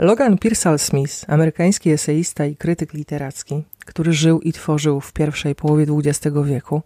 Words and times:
Logan 0.00 0.38
Pearsall 0.38 0.78
Smith, 0.78 1.24
amerykański 1.28 1.90
eseista 1.90 2.46
i 2.46 2.56
krytyk 2.56 2.94
literacki, 2.94 3.64
który 3.78 4.12
żył 4.12 4.40
i 4.40 4.52
tworzył 4.52 5.00
w 5.00 5.12
pierwszej 5.12 5.54
połowie 5.54 5.86
XX 5.88 6.36
wieku, 6.44 6.82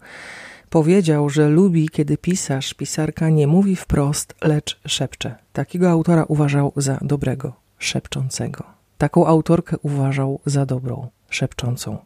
powiedział, 0.71 1.31
że 1.31 1.49
lubi, 1.49 1.89
kiedy 1.89 2.17
pisarz, 2.19 2.75
pisarka 2.75 3.29
nie 3.29 3.47
mówi 3.47 3.77
wprost, 3.77 4.35
lecz 4.43 4.81
szepcze. 4.87 5.35
Takiego 5.53 5.91
autora 5.91 6.25
uważał 6.29 6.73
za 6.77 6.99
dobrego, 7.03 7.53
szepczącego. 7.79 8.65
Taką 8.99 9.27
autorkę 9.27 9.77
uważał 9.83 10.41
za 10.47 10.67
dobrą, 10.67 11.09
szepczącą. 11.35 11.99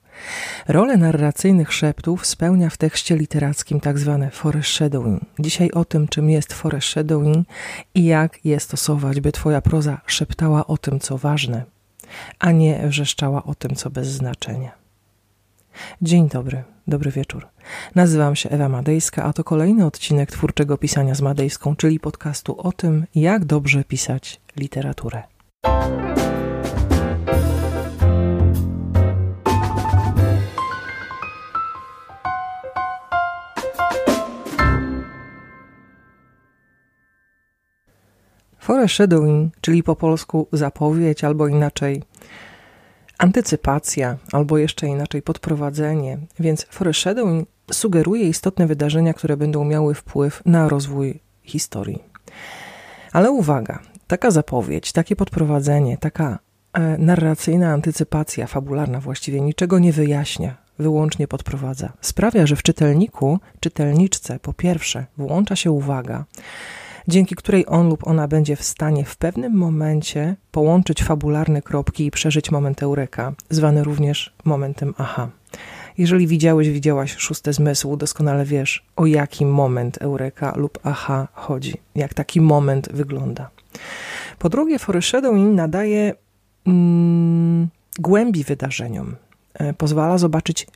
Rolę 0.69 0.97
narracyjnych 0.97 1.73
szeptów 1.73 2.27
spełnia 2.27 2.71
w 2.71 2.77
tekście 2.77 3.17
literackim 3.17 3.81
tak 3.81 3.99
zwane 3.99 4.31
foreshadowing. 4.31 5.23
Dzisiaj 5.39 5.71
o 5.71 5.85
tym, 5.85 6.09
czym 6.09 6.31
jest 6.31 6.53
foreshadowing 6.53 7.49
i 7.95 8.05
jak 8.05 8.45
je 8.45 8.61
stosować, 8.61 9.21
by 9.21 9.33
twoja 9.33 9.61
proza 9.61 10.01
szeptała 10.07 10.67
o 10.67 10.77
tym, 10.77 11.01
co 11.01 11.19
ważne, 11.19 11.65
a 12.39 12.53
nie 12.53 12.89
wrzeszczała 12.89 13.45
o 13.45 13.55
tym, 13.55 13.75
co 13.75 13.91
bez 13.91 14.09
znaczenia. 14.09 14.73
Dzień 16.03 16.29
dobry, 16.29 16.65
dobry 16.87 17.11
wieczór. 17.11 17.47
Nazywam 17.95 18.37
się 18.37 18.51
Ewa 18.51 18.69
Madejska, 18.69 19.25
a 19.25 19.33
to 19.33 19.45
kolejny 19.45 19.87
odcinek 19.87 20.31
twórczego 20.31 20.79
pisania 20.79 21.15
z 21.15 21.21
Madejską, 21.21 21.77
czyli 21.77 22.01
podcastu 22.01 22.61
o 22.61 22.73
tym, 22.73 23.07
jak 23.15 23.45
dobrze 23.45 23.85
pisać 23.85 24.41
literaturę. 24.57 25.23
Foreshadowing, 38.79 39.55
czyli 39.61 39.83
po 39.83 39.97
polsku 39.97 40.49
zapowiedź 40.53 41.25
albo 41.25 41.49
inaczej 41.49 42.03
antycypacja, 43.19 44.17
albo 44.33 44.59
jeszcze 44.59 44.87
inaczej 44.87 45.23
podprowadzenie. 45.23 46.19
Więc 46.41 46.67
foreshadowing 46.71 47.49
sugeruje 47.73 48.29
istotne 48.29 48.67
wydarzenia, 48.67 49.15
które 49.15 49.37
będą 49.37 49.65
miały 49.65 49.95
wpływ 49.95 50.43
na 50.47 50.69
rozwój 50.69 51.21
historii. 51.43 52.03
Ale 53.13 53.31
uwaga, 53.31 53.79
taka 54.07 54.31
zapowiedź, 54.31 54.93
takie 54.93 55.17
podprowadzenie, 55.17 55.99
taka 55.99 56.39
e, 56.73 56.99
narracyjna 56.99 57.73
antycypacja, 57.73 58.47
fabularna 58.47 59.01
właściwie 59.01 59.41
niczego 59.41 59.79
nie 59.79 59.93
wyjaśnia, 59.93 60.57
wyłącznie 60.79 61.29
podprowadza. 61.29 61.93
Sprawia, 62.01 62.47
że 62.47 62.57
w 62.57 62.63
czytelniku, 62.63 63.39
czytelniczce 63.61 64.39
po 64.39 64.53
pierwsze 64.53 65.07
włącza 65.17 65.57
się 65.57 65.71
uwaga, 65.71 66.25
dzięki 67.09 67.35
której 67.35 67.65
on 67.69 67.89
lub 67.89 68.07
ona 68.07 68.29
będzie 68.29 68.57
w 68.57 68.63
stanie 68.63 69.05
w 69.05 69.17
pewnym 69.17 69.53
momencie 69.55 70.37
połączyć 70.51 71.03
fabularne 71.03 71.63
kropki 71.63 72.07
i 72.07 72.11
przeżyć 72.11 72.51
moment 72.51 72.83
eureka, 72.83 73.33
zwany 73.51 73.85
również 73.85 74.33
momentem 74.45 74.95
aha. 74.99 75.29
Jeżeli 75.99 76.27
widziałeś, 76.27 76.71
widziałaś 76.71 77.17
szóste 77.17 77.53
zmysł, 77.53 77.97
doskonale 77.97 78.45
wiesz, 78.45 78.85
o 78.97 79.07
jaki 79.07 79.47
moment 79.47 79.99
eureka 79.99 80.53
lub 80.57 80.79
aha 80.83 81.29
chodzi, 81.33 81.75
jak 81.95 82.15
taki 82.15 82.41
moment 82.41 82.89
wygląda. 82.93 83.51
Po 84.39 84.49
drugie, 84.49 84.79
foreshadowing 84.79 85.57
nadaje 85.57 86.15
mm, 86.67 87.69
głębi 87.99 88.45
wydarzeniom. 88.45 89.17
E, 89.55 89.73
pozwala 89.73 90.19
zobaczyć 90.19 90.67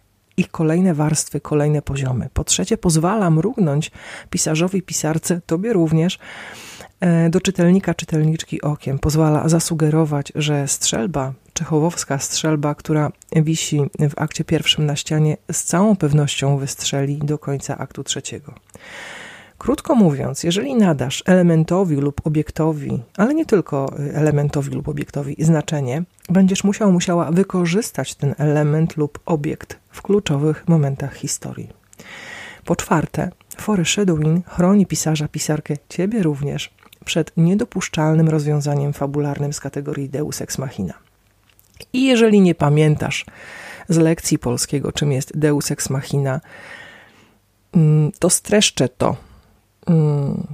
kolejne 0.51 0.95
warstwy, 0.95 1.41
kolejne 1.41 1.83
poziomy. 1.83 2.29
Po 2.35 2.45
trzecie, 2.45 2.77
pozwala 2.77 3.31
mrugnąć 3.31 3.91
pisarzowi, 4.31 4.83
pisarce, 4.83 5.41
tobie 5.47 5.73
również, 5.73 6.19
e, 7.01 7.31
do 7.31 7.41
czytelnika, 7.41 7.95
czytelniczki 7.95 8.63
okiem. 8.63 8.99
Pozwala 8.99 9.49
zasugerować, 9.49 10.33
że 10.35 10.69
strzelba, 10.69 11.33
czechowowska 11.53 12.19
strzelba, 12.19 12.75
która 12.75 13.13
wisi 13.37 13.81
w 13.99 14.13
akcie 14.17 14.45
pierwszym 14.45 14.87
na 14.87 14.97
ścianie, 14.97 15.37
z 15.53 15.65
całą 15.65 15.97
pewnością 15.97 16.59
wystrzeli 16.59 17.19
do 17.19 17.39
końca 17.39 17.79
aktu 17.79 18.05
trzeciego. 18.05 18.55
Krótko 19.63 19.95
mówiąc, 19.95 20.45
jeżeli 20.45 20.75
nadasz 20.75 21.23
elementowi 21.27 21.97
lub 21.97 22.27
obiektowi, 22.27 23.03
ale 23.17 23.35
nie 23.35 23.47
tylko 23.47 23.93
elementowi 24.15 24.71
lub 24.71 24.89
obiektowi 24.89 25.37
znaczenie, 25.39 26.03
będziesz 26.29 26.65
musiał, 26.65 26.93
musiała 26.93 27.31
wykorzystać 27.31 28.15
ten 28.15 28.35
element 28.39 28.97
lub 28.97 29.19
obiekt 29.27 29.79
w 29.93 30.03
kluczowych 30.03 30.69
momentach 30.69 31.15
historii. 31.15 31.69
Po 32.65 32.77
czwarte, 32.77 33.31
foreshadowing 33.57 34.49
chroni 34.49 34.87
pisarza, 34.87 35.29
pisarkę, 35.29 35.75
ciebie 35.89 36.23
również, 36.23 36.75
przed 37.05 37.33
niedopuszczalnym 37.37 38.29
rozwiązaniem 38.29 38.93
fabularnym 38.93 39.53
z 39.53 39.61
kategorii 39.61 40.09
deus 40.09 40.43
ex 40.43 40.59
machina. 40.59 40.95
I 41.93 42.05
jeżeli 42.07 42.41
nie 42.41 42.55
pamiętasz 42.55 43.25
z 43.89 43.97
lekcji 43.97 44.39
polskiego, 44.39 44.93
czym 44.93 45.13
jest 45.13 45.39
deus 45.39 45.71
ex 45.71 45.91
machina, 45.91 46.41
mm, 47.75 48.13
to 48.19 48.31
streszczę 48.31 48.89
to 48.89 49.17
Mm, 49.87 50.47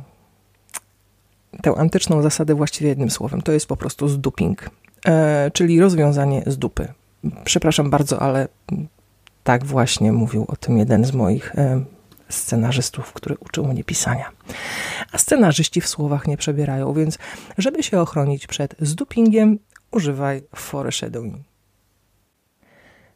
tę 1.62 1.75
antyczną 1.76 2.22
zasadę 2.22 2.55
właściwie 2.55 2.88
jednym 2.88 3.10
słowem. 3.10 3.43
To 3.43 3.53
jest 3.53 3.66
po 3.66 3.76
prostu 3.76 4.09
zduping, 4.09 4.70
e, 5.06 5.50
czyli 5.50 5.81
rozwiązanie 5.81 6.43
z 6.47 6.59
dupy. 6.59 6.88
Przepraszam 7.44 7.91
bardzo, 7.91 8.22
ale 8.22 8.49
tak 9.48 9.64
właśnie 9.64 10.12
mówił 10.12 10.44
o 10.48 10.56
tym 10.56 10.78
jeden 10.78 11.04
z 11.04 11.12
moich 11.12 11.59
e, 11.59 11.84
scenarzystów, 12.28 13.12
który 13.12 13.36
uczył 13.41 13.66
mnie 13.66 13.84
pisania. 13.84 14.31
A 15.12 15.19
scenarzyści 15.19 15.81
w 15.81 15.88
słowach 15.88 16.26
nie 16.26 16.36
przebierają, 16.36 16.92
więc 16.92 17.19
żeby 17.58 17.82
się 17.82 18.00
ochronić 18.00 18.47
przed 18.47 18.75
zdupingiem, 18.81 19.58
używaj 19.91 20.42
foreshadowing. 20.56 21.37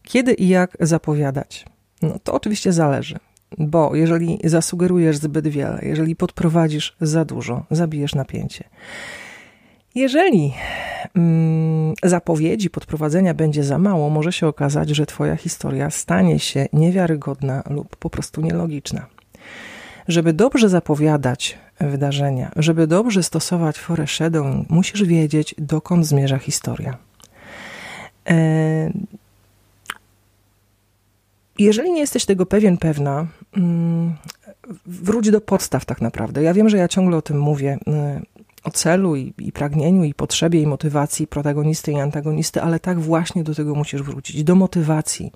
Kiedy 0.03 0.33
i 0.33 0.49
jak 0.49 0.77
zapowiadać? 0.81 1.67
No 2.03 2.19
to 2.19 2.33
oczywiście 2.33 2.73
zależy. 2.73 3.19
Bo 3.59 3.95
jeżeli 3.95 4.39
zasugerujesz 4.45 5.17
zbyt 5.17 5.49
wiele, 5.49 5.79
jeżeli 5.83 6.17
podprowadzisz 6.17 6.97
za 7.01 7.25
dużo, 7.25 7.65
zabijesz 7.71 8.15
napięcie. 8.15 8.65
Jeżeli 9.95 10.55
mm, 11.15 11.95
zapowiedzi 12.03 12.71
podprowadzenia 12.71 13.35
będzie 13.35 13.65
za 13.65 13.79
mało, 13.79 14.11
może 14.11 14.33
się 14.33 14.47
okazać, 14.47 14.89
że 14.89 15.07
Twoja 15.07 15.37
historia 15.37 15.91
stanie 15.91 16.39
się 16.39 16.67
niewiarygodna 16.73 17.63
lub 17.71 17.97
po 17.97 18.11
prostu 18.11 18.41
nielogiczna. 18.41 19.07
Żeby 20.09 20.33
dobrze 20.33 20.69
zapowiadać 20.69 21.59
wydarzenia, 21.81 22.51
żeby 22.57 22.87
dobrze 22.87 23.23
stosować 23.23 23.79
foreshadowing, 23.79 24.71
musisz 24.71 25.05
wiedzieć, 25.05 25.55
dokąd 25.59 26.07
zmierza 26.07 26.39
historia. 26.39 26.97
E, 28.31 28.93
jeżeli 31.59 31.93
nie 31.93 32.01
jesteś 32.01 32.25
tego 32.25 32.47
pewien, 32.47 32.79
pewna, 32.79 33.27
mm, 33.57 34.17
wróć 34.87 35.31
do 35.31 35.41
podstaw 35.41 35.85
tak 35.85 36.01
naprawdę. 36.01 36.43
Ja 36.43 36.55
wiem, 36.55 36.69
że 36.69 36.77
ja 36.77 36.89
ciągle 36.89 37.17
o 37.17 37.23
tym 37.23 37.41
mówię, 37.41 37.79
y, 37.89 38.32
celu 38.73 39.17
i, 39.17 39.35
i, 39.39 39.53
pragnieniu, 39.53 40.05
i 40.05 40.15
potrzebie, 40.15 40.63
i 40.63 40.67
motywacji 40.67 41.27
protagonisty 41.27 41.93
i 41.93 42.01
antagonisty, 42.01 42.63
ale 42.63 42.81
tak 42.81 43.01
właśnie 43.01 43.45
do 43.45 43.55
tego 43.55 43.75
musisz 43.75 44.03
wrócić. 44.03 44.45
Do 44.45 44.55
motywacji, 44.55 45.33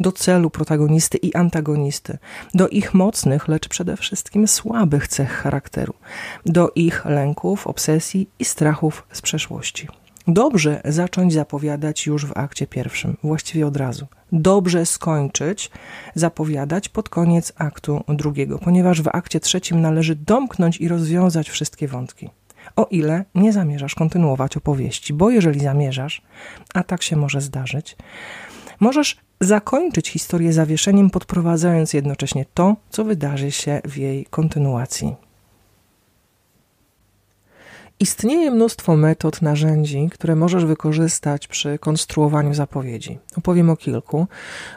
do 0.00 0.12
celu 0.12 0.50
protagonisty 0.50 1.18
i 1.18 1.34
antagonisty, 1.34 2.18
do 2.54 2.68
ich 2.68 2.94
mocnych, 2.94 3.48
lecz 3.48 3.68
przede 3.68 3.96
wszystkim 3.96 4.48
słabych 4.48 5.08
cech 5.08 5.30
charakteru, 5.30 5.94
do 6.46 6.72
ich 6.74 7.04
lęków, 7.04 7.66
obsesji 7.66 8.28
i 8.38 8.44
strachów 8.44 9.06
z 9.12 9.22
przeszłości. 9.22 9.88
Dobrze 10.28 10.80
zacząć 10.84 11.32
zapowiadać 11.32 12.06
już 12.06 12.26
w 12.26 12.32
akcie 12.36 12.66
pierwszym, 12.66 13.16
właściwie 13.22 13.66
od 13.66 13.76
razu. 13.76 14.06
Dobrze 14.32 14.86
skończyć 14.86 15.70
zapowiadać 16.14 16.88
pod 16.88 17.08
koniec 17.08 17.52
aktu 17.56 18.04
drugiego, 18.08 18.58
ponieważ 18.58 19.02
w 19.02 19.08
akcie 19.08 19.40
trzecim 19.40 19.80
należy 19.80 20.14
domknąć 20.14 20.80
i 20.80 20.88
rozwiązać 20.88 21.50
wszystkie 21.50 21.88
wątki. 21.88 22.30
O 22.76 22.86
ile 22.90 23.24
nie 23.34 23.52
zamierzasz 23.52 23.94
kontynuować 23.94 24.56
opowieści, 24.56 25.14
bo 25.14 25.30
jeżeli 25.30 25.60
zamierzasz, 25.60 26.22
a 26.74 26.82
tak 26.82 27.02
się 27.02 27.16
może 27.16 27.40
zdarzyć, 27.40 27.96
możesz 28.80 29.16
zakończyć 29.40 30.08
historię 30.08 30.52
zawieszeniem, 30.52 31.10
podprowadzając 31.10 31.92
jednocześnie 31.92 32.44
to, 32.54 32.76
co 32.90 33.04
wydarzy 33.04 33.50
się 33.52 33.80
w 33.84 33.96
jej 33.96 34.26
kontynuacji. 34.26 35.14
Istnieje 38.04 38.50
mnóstwo 38.50 38.96
metod, 38.96 39.42
narzędzi, 39.42 40.08
które 40.12 40.36
możesz 40.36 40.64
wykorzystać 40.64 41.48
przy 41.48 41.78
konstruowaniu 41.78 42.54
zapowiedzi. 42.54 43.18
Opowiem 43.36 43.70
o 43.70 43.76
kilku. 43.76 44.26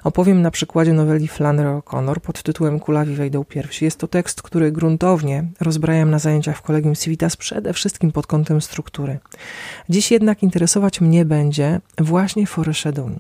Opowiem 0.03 0.41
na 0.41 0.51
przykładzie 0.51 0.94
noweli 0.94 1.27
Flannery 1.27 1.69
O'Connor 1.69 2.19
pod 2.19 2.44
tytułem 2.44 2.79
Kulawi 2.79 3.15
wejdą 3.15 3.45
pierwsi. 3.45 3.85
Jest 3.85 4.00
to 4.00 4.07
tekst, 4.07 4.41
który 4.41 4.71
gruntownie 4.71 5.44
rozbrajam 5.59 6.12
na 6.12 6.19
zajęciach 6.19 6.57
w 6.57 6.62
Kolegium 6.62 6.95
Civitas, 6.95 7.38
przede 7.38 7.74
wszystkim 7.74 8.12
pod 8.12 8.27
kątem 8.27 8.62
struktury. 8.62 9.19
Dziś 9.89 10.12
jednak 10.12 10.44
interesować 10.44 11.01
mnie 11.01 11.25
będzie 11.25 11.81
właśnie 11.97 12.47
foreshadowing. 12.47 13.19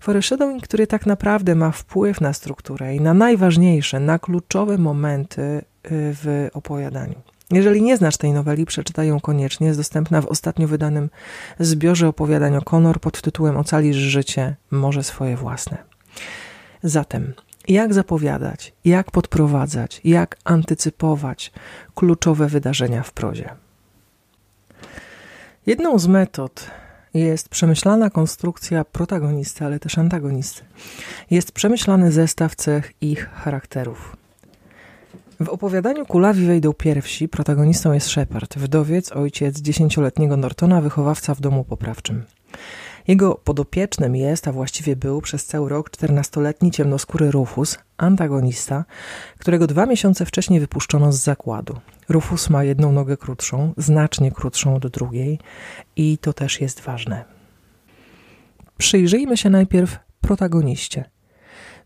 Foreshadowing, 0.00 0.62
który 0.62 0.86
tak 0.86 1.06
naprawdę 1.06 1.54
ma 1.54 1.70
wpływ 1.70 2.20
na 2.20 2.32
strukturę 2.32 2.96
i 2.96 3.00
na 3.00 3.14
najważniejsze, 3.14 4.00
na 4.00 4.18
kluczowe 4.18 4.78
momenty 4.78 5.42
y, 5.42 5.62
w 5.90 6.48
opowiadaniu. 6.52 7.31
Jeżeli 7.52 7.82
nie 7.82 7.96
znasz 7.96 8.16
tej 8.16 8.32
noweli, 8.32 8.66
przeczytaj 8.66 9.08
ją 9.08 9.20
koniecznie. 9.20 9.66
Jest 9.66 9.80
dostępna 9.80 10.22
w 10.22 10.26
ostatnio 10.26 10.68
wydanym 10.68 11.10
zbiorze 11.58 12.08
opowiadań 12.08 12.56
o 12.56 12.62
Conor 12.62 13.00
pod 13.00 13.22
tytułem 13.22 13.56
Ocalisz 13.56 13.96
życie, 13.96 14.56
może 14.70 15.04
swoje 15.04 15.36
własne. 15.36 15.78
Zatem, 16.82 17.32
jak 17.68 17.94
zapowiadać, 17.94 18.72
jak 18.84 19.10
podprowadzać, 19.10 20.00
jak 20.04 20.36
antycypować 20.44 21.52
kluczowe 21.94 22.46
wydarzenia 22.46 23.02
w 23.02 23.12
prozie? 23.12 23.50
Jedną 25.66 25.98
z 25.98 26.06
metod 26.06 26.70
jest 27.14 27.48
przemyślana 27.48 28.10
konstrukcja 28.10 28.84
protagonisty, 28.84 29.64
ale 29.64 29.78
też 29.78 29.98
antagonisty. 29.98 30.62
Jest 31.30 31.52
przemyślany 31.52 32.12
zestaw 32.12 32.54
cech 32.54 32.92
ich 33.00 33.30
charakterów. 33.30 34.21
W 35.40 35.48
opowiadaniu 35.48 36.06
Kulawi 36.06 36.46
wejdą 36.46 36.72
pierwsi 36.72 37.28
protagonistą 37.28 37.92
jest 37.92 38.08
Shepard, 38.08 38.58
wdowiec, 38.58 39.12
ojciec 39.12 39.60
dziesięcioletniego 39.60 40.36
Nortona, 40.36 40.80
wychowawca 40.80 41.34
w 41.34 41.40
domu 41.40 41.64
poprawczym. 41.64 42.24
Jego 43.08 43.34
podopiecznym 43.34 44.16
jest, 44.16 44.48
a 44.48 44.52
właściwie 44.52 44.96
był 44.96 45.20
przez 45.20 45.46
cały 45.46 45.68
rok 45.68 45.90
czternastoletni 45.90 46.70
ciemnoskóry 46.70 47.30
Rufus, 47.30 47.78
antagonista, 47.96 48.84
którego 49.38 49.66
dwa 49.66 49.86
miesiące 49.86 50.26
wcześniej 50.26 50.60
wypuszczono 50.60 51.12
z 51.12 51.18
zakładu. 51.18 51.80
Rufus 52.08 52.50
ma 52.50 52.64
jedną 52.64 52.92
nogę 52.92 53.16
krótszą, 53.16 53.72
znacznie 53.76 54.32
krótszą 54.32 54.74
od 54.74 54.86
drugiej 54.86 55.38
i 55.96 56.18
to 56.18 56.32
też 56.32 56.60
jest 56.60 56.80
ważne. 56.80 57.24
Przyjrzyjmy 58.78 59.36
się 59.36 59.50
najpierw 59.50 59.98
protagoniście. 60.20 61.11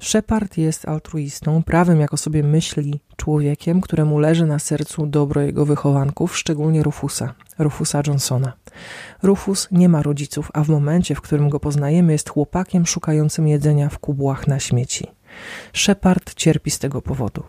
Shepard 0.00 0.58
jest 0.58 0.88
altruistą, 0.88 1.62
prawym, 1.62 2.00
jak 2.00 2.14
o 2.14 2.16
sobie 2.16 2.42
myśli, 2.42 3.00
człowiekiem, 3.16 3.80
któremu 3.80 4.18
leży 4.18 4.46
na 4.46 4.58
sercu 4.58 5.06
dobro 5.06 5.40
jego 5.42 5.66
wychowanków, 5.66 6.38
szczególnie 6.38 6.82
Rufusa, 6.82 7.34
Rufusa 7.58 8.02
Johnsona. 8.06 8.52
Rufus 9.22 9.68
nie 9.70 9.88
ma 9.88 10.02
rodziców, 10.02 10.50
a 10.54 10.64
w 10.64 10.68
momencie, 10.68 11.14
w 11.14 11.20
którym 11.20 11.48
go 11.48 11.60
poznajemy, 11.60 12.12
jest 12.12 12.30
chłopakiem 12.30 12.86
szukającym 12.86 13.48
jedzenia 13.48 13.88
w 13.88 13.98
kubłach 13.98 14.46
na 14.46 14.60
śmieci. 14.60 15.06
Shepard 15.72 16.34
cierpi 16.34 16.70
z 16.70 16.78
tego 16.78 17.02
powodu. 17.02 17.42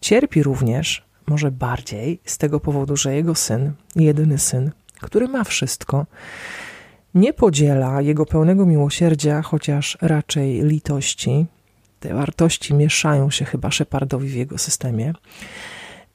Cierpi 0.00 0.42
również, 0.42 1.04
może 1.26 1.50
bardziej, 1.50 2.20
z 2.24 2.38
tego 2.38 2.60
powodu, 2.60 2.96
że 2.96 3.14
jego 3.14 3.34
syn, 3.34 3.72
jedyny 3.96 4.38
syn, 4.38 4.70
który 5.00 5.28
ma 5.28 5.44
wszystko, 5.44 6.06
nie 7.14 7.32
podziela 7.32 8.00
jego 8.00 8.26
pełnego 8.26 8.66
miłosierdzia, 8.66 9.42
chociaż 9.42 9.98
raczej 10.00 10.62
litości, 10.62 11.46
te 12.06 12.14
wartości 12.14 12.74
mieszają 12.74 13.30
się 13.30 13.44
chyba 13.44 13.70
Shepardowi 13.70 14.28
w 14.28 14.34
jego 14.34 14.58
systemie, 14.58 15.12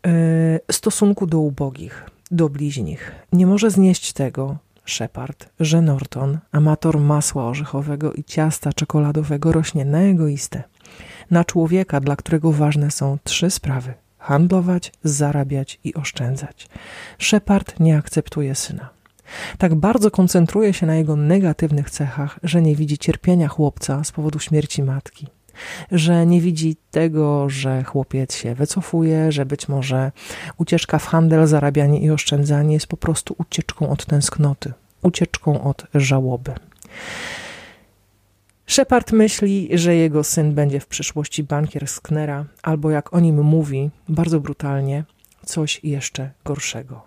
e, 0.08 0.60
stosunku 0.72 1.28
do 1.28 1.40
ubogich, 1.40 2.10
do 2.32 2.50
bliźnich. 2.50 3.12
Nie 3.34 3.48
może 3.48 3.72
znieść 3.72 4.14
tego 4.14 4.58
Shepard, 4.86 5.50
że 5.60 5.82
Norton, 5.82 6.38
amator 6.52 7.00
masła 7.00 7.46
orzechowego 7.46 8.14
i 8.14 8.24
ciasta 8.24 8.74
czekoladowego, 8.74 9.52
rośnie 9.52 9.86
na 9.86 10.00
egoistę, 10.02 10.64
na 11.32 11.46
człowieka, 11.46 12.00
dla 12.00 12.16
którego 12.16 12.52
ważne 12.52 12.92
są 12.92 13.18
trzy 13.24 13.50
sprawy: 13.50 13.94
handlować, 14.18 14.94
zarabiać 15.04 15.80
i 15.84 15.94
oszczędzać. 15.94 16.68
Shepard 17.20 17.80
nie 17.80 17.98
akceptuje 17.98 18.56
syna. 18.56 18.90
Tak 19.58 19.76
bardzo 19.76 20.12
koncentruje 20.12 20.74
się 20.74 20.86
na 20.86 20.96
jego 20.96 21.16
negatywnych 21.16 21.90
cechach, 21.90 22.40
że 22.44 22.62
nie 22.62 22.76
widzi 22.76 22.98
cierpienia 22.98 23.48
chłopca 23.48 24.04
z 24.04 24.12
powodu 24.12 24.40
śmierci 24.40 24.84
matki 24.84 25.28
że 25.92 26.26
nie 26.26 26.42
widzi 26.42 26.76
tego, 26.92 27.50
że 27.50 27.84
chłopiec 27.84 28.36
się 28.36 28.56
wycofuje, 28.56 29.32
że 29.32 29.46
być 29.46 29.68
może 29.68 30.12
ucieczka 30.58 31.00
w 31.00 31.06
handel, 31.06 31.48
zarabianie 31.48 32.00
i 32.00 32.12
oszczędzanie 32.12 32.74
jest 32.74 32.88
po 32.88 32.98
prostu 32.98 33.36
ucieczką 33.38 33.90
od 33.90 34.06
tęsknoty, 34.06 34.74
ucieczką 35.02 35.64
od 35.64 35.86
żałoby. 35.96 36.54
Shepard 38.68 39.12
myśli, 39.12 39.70
że 39.74 39.96
jego 39.96 40.24
syn 40.24 40.54
będzie 40.54 40.80
w 40.80 40.88
przyszłości 40.88 41.44
bankier 41.44 41.88
Sknera, 41.88 42.46
albo 42.64 42.92
jak 42.92 43.14
o 43.14 43.20
nim 43.20 43.44
mówi, 43.44 43.90
bardzo 44.10 44.40
brutalnie, 44.40 45.04
coś 45.46 45.84
jeszcze 45.84 46.32
gorszego. 46.46 47.02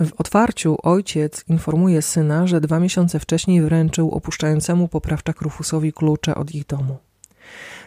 W 0.00 0.12
otwarciu 0.18 0.76
ojciec 0.82 1.44
informuje 1.48 2.02
syna, 2.02 2.46
że 2.46 2.60
dwa 2.60 2.80
miesiące 2.80 3.20
wcześniej 3.20 3.62
wręczył 3.62 4.10
opuszczającemu 4.10 4.88
poprawczak 4.88 5.40
Rufusowi 5.40 5.92
klucze 5.92 6.34
od 6.34 6.54
ich 6.54 6.66
domu. 6.66 6.96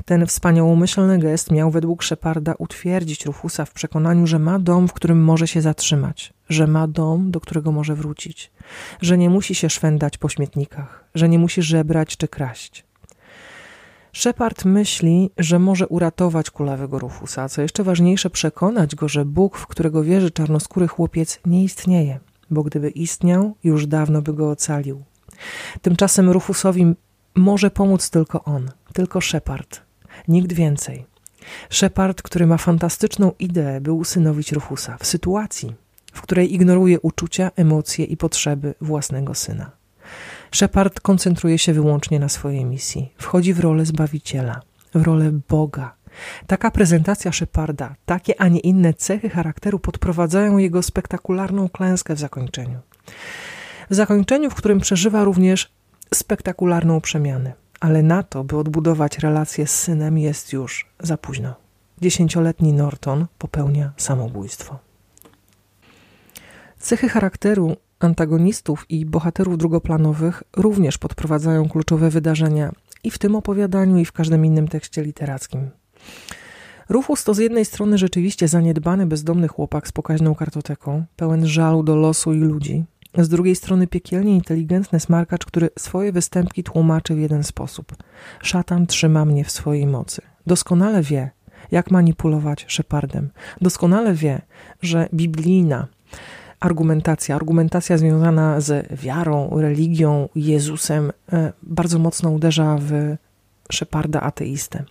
Ten 0.06 0.26
wspaniałomyślny 0.26 1.20
gest 1.20 1.52
miał 1.52 1.72
według 1.72 2.04
Szeparda 2.04 2.54
utwierdzić 2.58 3.26
Rufusa 3.26 3.66
w 3.66 3.74
przekonaniu, 3.74 4.28
że 4.28 4.40
ma 4.40 4.60
dom, 4.60 4.88
w 4.88 4.94
którym 4.94 5.24
może 5.24 5.48
się 5.48 5.62
zatrzymać, 5.62 6.34
że 6.50 6.68
ma 6.68 6.88
dom, 6.88 7.32
do 7.32 7.40
którego 7.40 7.72
może 7.72 7.96
wrócić, 7.96 8.52
że 9.02 9.18
nie 9.18 9.30
musi 9.30 9.56
się 9.56 9.70
szwendać 9.70 10.18
po 10.18 10.30
śmietnikach, 10.30 11.06
że 11.16 11.30
nie 11.30 11.40
musi 11.40 11.62
żebrać 11.62 12.18
czy 12.18 12.28
kraść. 12.28 12.86
Shepard 14.14 14.66
myśli, 14.66 15.30
że 15.38 15.60
może 15.60 15.88
uratować 15.88 16.50
kulawego 16.50 17.00
Rufusa, 17.00 17.44
a 17.44 17.50
co 17.50 17.62
jeszcze 17.62 17.84
ważniejsze, 17.84 18.30
przekonać 18.30 18.96
go, 18.96 19.10
że 19.10 19.26
Bóg, 19.26 19.58
w 19.58 19.68
którego 19.68 20.04
wierzy 20.04 20.32
czarnoskóry 20.32 20.88
chłopiec, 20.88 21.40
nie 21.46 21.64
istnieje, 21.64 22.20
bo 22.50 22.64
gdyby 22.64 22.90
istniał, 22.90 23.56
już 23.64 23.88
dawno 23.88 24.22
by 24.22 24.34
go 24.34 24.50
ocalił. 24.50 25.04
Tymczasem 25.82 26.30
Rufusowi 26.30 26.96
może 27.36 27.72
pomóc 27.72 28.10
tylko 28.10 28.44
on, 28.44 28.72
tylko 28.94 29.22
Shepard, 29.22 29.82
nikt 30.28 30.54
więcej. 30.54 31.06
Shepard, 31.70 32.22
który 32.22 32.48
ma 32.48 32.58
fantastyczną 32.58 33.32
ideę, 33.40 33.82
by 33.82 33.92
usynowić 33.92 34.52
Rufusa 34.52 34.98
w 35.00 35.06
sytuacji, 35.06 35.76
w 36.14 36.22
której 36.22 36.54
ignoruje 36.54 37.00
uczucia, 37.00 37.52
emocje 37.56 38.06
i 38.06 38.18
potrzeby 38.18 38.74
własnego 38.82 39.34
syna. 39.34 39.72
Shepard 40.52 41.00
koncentruje 41.00 41.58
się 41.58 41.74
wyłącznie 41.74 42.20
na 42.20 42.30
swojej 42.30 42.66
misji, 42.66 43.14
wchodzi 43.18 43.54
w 43.54 43.60
rolę 43.60 43.86
zbawiciela, 43.86 44.62
w 44.96 45.02
rolę 45.02 45.32
Boga. 45.50 45.96
Taka 46.48 46.72
prezentacja 46.72 47.32
Sheparda, 47.32 47.96
takie, 48.06 48.42
a 48.42 48.48
nie 48.48 48.60
inne 48.60 48.94
cechy 48.94 49.30
charakteru 49.30 49.80
podprowadzają 49.80 50.58
jego 50.58 50.84
spektakularną 50.84 51.70
klęskę 51.70 52.16
w 52.16 52.20
zakończeniu. 52.20 52.80
W 53.90 53.96
zakończeniu, 53.96 54.50
w 54.50 54.56
którym 54.56 54.80
przeżywa 54.80 55.24
również 55.24 55.72
spektakularną 56.14 57.02
przemianę, 57.02 57.54
ale 57.84 58.04
na 58.04 58.24
to, 58.24 58.44
by 58.44 58.58
odbudować 58.58 59.20
relacje 59.20 59.68
z 59.68 59.80
synem, 59.80 60.18
jest 60.18 60.54
już 60.54 60.90
za 61.00 61.18
późno. 61.18 61.56
Dziesięcioletni 62.02 62.74
Norton 62.74 63.26
popełnia 63.38 63.92
samobójstwo. 63.98 64.80
Cechy 66.80 67.10
charakteru 67.10 67.76
antagonistów 68.00 68.86
i 68.90 69.06
bohaterów 69.06 69.58
drugoplanowych 69.58 70.44
również 70.58 70.98
podprowadzają 70.98 71.70
kluczowe 71.70 72.10
wydarzenia 72.10 72.72
i 73.04 73.12
w 73.12 73.18
tym 73.18 73.36
opowiadaniu, 73.36 73.98
i 73.98 74.06
w 74.06 74.12
każdym 74.12 74.46
innym 74.46 74.68
tekście 74.68 75.04
literackim. 75.04 75.70
Rufus 76.90 77.24
to 77.24 77.34
z 77.34 77.38
jednej 77.38 77.66
strony 77.66 77.98
rzeczywiście 77.98 78.48
zaniedbany, 78.48 79.06
bezdomny 79.06 79.48
chłopak 79.48 79.88
z 79.88 79.92
pokaźną 79.92 80.36
kartoteką, 80.36 81.06
pełen 81.16 81.48
żalu 81.48 81.84
do 81.84 81.96
losu 81.96 82.34
i 82.34 82.40
ludzi, 82.40 82.84
z 83.18 83.30
drugiej 83.30 83.56
strony 83.56 83.88
piekielnie 83.88 84.36
inteligentny 84.36 85.00
smarkacz, 85.00 85.46
który 85.46 85.70
swoje 85.80 86.12
występki 86.12 86.64
tłumaczy 86.64 87.16
w 87.16 87.20
jeden 87.20 87.44
sposób. 87.44 87.96
Szatan 88.42 88.88
trzyma 88.88 89.26
mnie 89.26 89.44
w 89.44 89.52
swojej 89.52 89.88
mocy. 89.88 90.22
Doskonale 90.48 91.02
wie, 91.02 91.32
jak 91.72 91.92
manipulować 91.92 92.66
Szepardem. 92.68 93.30
Doskonale 93.62 94.14
wie, 94.14 94.42
że 94.82 95.10
biblijna 95.14 95.88
argumentacja, 96.60 97.36
argumentacja 97.36 97.98
związana 97.98 98.62
z 98.62 99.02
wiarą, 99.02 99.50
religią, 99.62 100.30
Jezusem, 100.36 101.12
e, 101.34 101.54
bardzo 101.64 102.00
mocno 102.00 102.30
uderza 102.30 102.78
w 102.82 103.16
Szeparda 103.72 104.22
ateistę. 104.22 104.84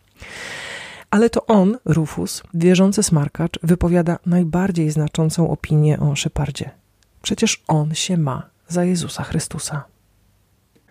Ale 1.10 1.30
to 1.30 1.46
on, 1.46 1.78
Rufus, 1.84 2.42
wierzący 2.54 3.02
smarkacz, 3.02 3.58
wypowiada 3.62 4.18
najbardziej 4.26 4.90
znaczącą 4.90 5.50
opinię 5.50 6.00
o 6.00 6.16
Szepardzie. 6.16 6.70
Przecież 7.22 7.62
on 7.68 7.94
się 7.94 8.16
ma 8.16 8.50
za 8.68 8.84
Jezusa 8.84 9.22
Chrystusa. 9.22 9.84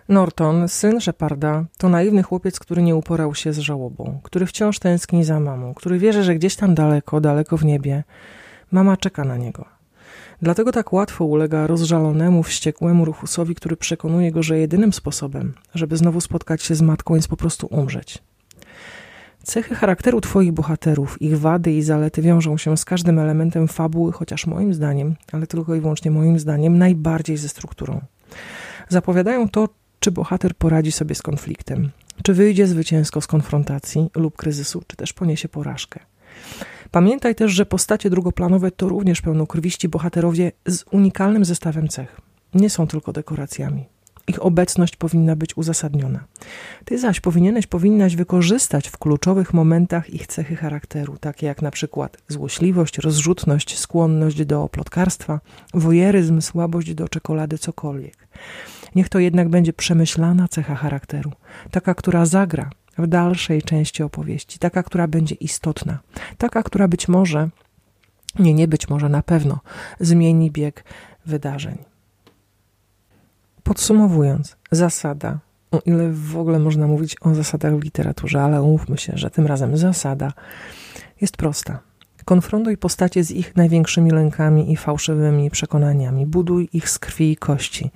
Norton, 0.10 0.68
syn 0.68 1.02
Szeparda, 1.02 1.66
to 1.78 1.90
naiwny 1.90 2.24
chłopiec, 2.24 2.60
który 2.60 2.82
nie 2.82 2.96
uporał 2.96 3.36
się 3.36 3.54
z 3.54 3.60
żałobą, 3.60 4.20
który 4.24 4.46
wciąż 4.46 4.80
tęskni 4.80 5.24
za 5.24 5.40
mamą, 5.40 5.74
który 5.74 6.00
wierzy, 6.00 6.24
że 6.24 6.36
gdzieś 6.36 6.56
tam 6.56 6.76
daleko, 6.76 7.22
daleko 7.22 7.58
w 7.58 7.66
niebie, 7.66 8.04
mama 8.72 8.98
czeka 8.98 9.24
na 9.24 9.38
niego. 9.38 9.66
Dlatego 10.42 10.72
tak 10.72 10.94
łatwo 10.94 11.26
ulega 11.26 11.68
rozżalonemu, 11.68 12.44
wściekłemu 12.44 13.06
Rufusowi, 13.06 13.56
który 13.56 13.78
przekonuje 13.78 14.32
go, 14.32 14.44
że 14.44 14.60
jedynym 14.60 14.94
sposobem, 14.94 15.54
żeby 15.76 15.98
znowu 15.98 16.22
spotkać 16.22 16.64
się 16.64 16.76
z 16.76 16.82
matką, 16.82 17.16
jest 17.16 17.28
po 17.28 17.38
prostu 17.38 17.68
umrzeć. 17.68 18.24
Cechy 19.44 19.76
charakteru 19.76 20.22
Twoich 20.22 20.52
bohaterów, 20.52 21.22
ich 21.22 21.40
wady 21.40 21.72
i 21.72 21.82
zalety 21.82 22.22
wiążą 22.22 22.58
się 22.58 22.78
z 22.78 22.86
każdym 22.86 23.20
elementem 23.20 23.68
fabuły, 23.68 24.12
chociaż 24.12 24.48
moim 24.48 24.74
zdaniem, 24.74 25.16
ale 25.32 25.48
tylko 25.48 25.76
i 25.76 25.82
wyłącznie 25.82 26.12
moim 26.12 26.40
zdaniem, 26.40 26.78
najbardziej 26.78 27.38
ze 27.38 27.50
strukturą. 27.50 28.02
Zapowiadają 28.90 29.50
to, 29.50 29.70
czy 30.00 30.12
bohater 30.12 30.56
poradzi 30.56 30.92
sobie 30.92 31.16
z 31.16 31.22
konfliktem, 31.22 31.92
czy 32.24 32.34
wyjdzie 32.34 32.68
zwycięsko 32.68 33.22
z 33.22 33.28
konfrontacji 33.28 34.10
lub 34.16 34.36
kryzysu, 34.36 34.84
czy 34.88 34.96
też 34.96 35.14
poniesie 35.14 35.50
porażkę. 35.50 36.00
Pamiętaj 36.92 37.36
też, 37.36 37.52
że 37.52 37.66
postacie 37.66 38.10
drugoplanowe 38.10 38.72
to 38.72 38.90
również 38.90 39.22
pełnokrwiści 39.22 39.90
bohaterowie 39.90 40.52
z 40.68 40.84
unikalnym 40.92 41.46
zestawem 41.46 41.88
cech. 41.88 42.22
Nie 42.54 42.70
są 42.70 42.88
tylko 42.88 43.14
dekoracjami. 43.14 43.86
Ich 44.28 44.46
obecność 44.46 44.96
powinna 44.96 45.36
być 45.36 45.58
uzasadniona. 45.58 46.24
Ty 46.86 47.00
zaś 47.00 47.20
powinieneś, 47.20 47.68
powinnaś 47.68 48.16
wykorzystać 48.16 48.90
w 48.90 48.98
kluczowych 48.98 49.54
momentach 49.54 50.10
ich 50.10 50.28
cechy 50.28 50.56
charakteru, 50.56 51.18
takie 51.18 51.48
jak 51.48 51.62
na 51.62 51.72
przykład 51.72 52.18
złośliwość, 52.28 52.98
rozrzutność, 52.98 53.80
skłonność 53.80 54.46
do 54.46 54.70
plotkarstwa, 54.70 55.40
wojeryzm, 55.74 56.42
słabość 56.42 56.94
do 56.94 57.10
czekolady, 57.10 57.58
cokolwiek. 57.58 58.28
Niech 58.96 59.10
to 59.10 59.20
jednak 59.20 59.50
będzie 59.50 59.74
przemyślana 59.74 60.48
cecha 60.48 60.76
charakteru, 60.76 61.32
taka, 61.72 61.96
która 61.96 62.26
zagra 62.26 62.70
w 62.98 63.08
dalszej 63.08 63.62
części 63.62 64.04
opowieści, 64.04 64.60
taka, 64.60 64.84
która 64.84 65.08
będzie 65.08 65.36
istotna, 65.36 66.00
taka, 66.38 66.64
która 66.64 66.88
być 66.88 67.08
może, 67.08 67.50
nie, 68.40 68.54
nie 68.54 68.68
być 68.68 68.90
może, 68.90 69.10
na 69.10 69.22
pewno 69.22 69.60
zmieni 70.00 70.52
bieg 70.52 70.84
wydarzeń. 71.26 71.91
Podsumowując, 73.64 74.58
zasada, 74.72 75.40
o 75.72 75.82
ile 75.86 76.10
w 76.12 76.38
ogóle 76.38 76.60
można 76.60 76.88
mówić 76.88 77.16
o 77.22 77.36
zasadach 77.36 77.76
w 77.76 77.84
literaturze, 77.84 78.42
ale 78.42 78.62
umówmy 78.62 78.98
się, 78.98 79.14
że 79.16 79.30
tym 79.30 79.48
razem 79.48 79.78
zasada 79.78 80.34
jest 81.22 81.38
prosta. 81.38 81.80
Konfrontuj 82.26 82.78
postacie 82.78 83.24
z 83.24 83.32
ich 83.32 83.56
największymi 83.56 84.12
lękami 84.12 84.72
i 84.72 84.78
fałszywymi 84.78 85.52
przekonaniami. 85.52 86.26
Buduj 86.26 86.70
ich 86.74 86.90
z 86.90 87.00
krwi 87.00 87.32
i 87.32 87.38
kości, 87.38 87.92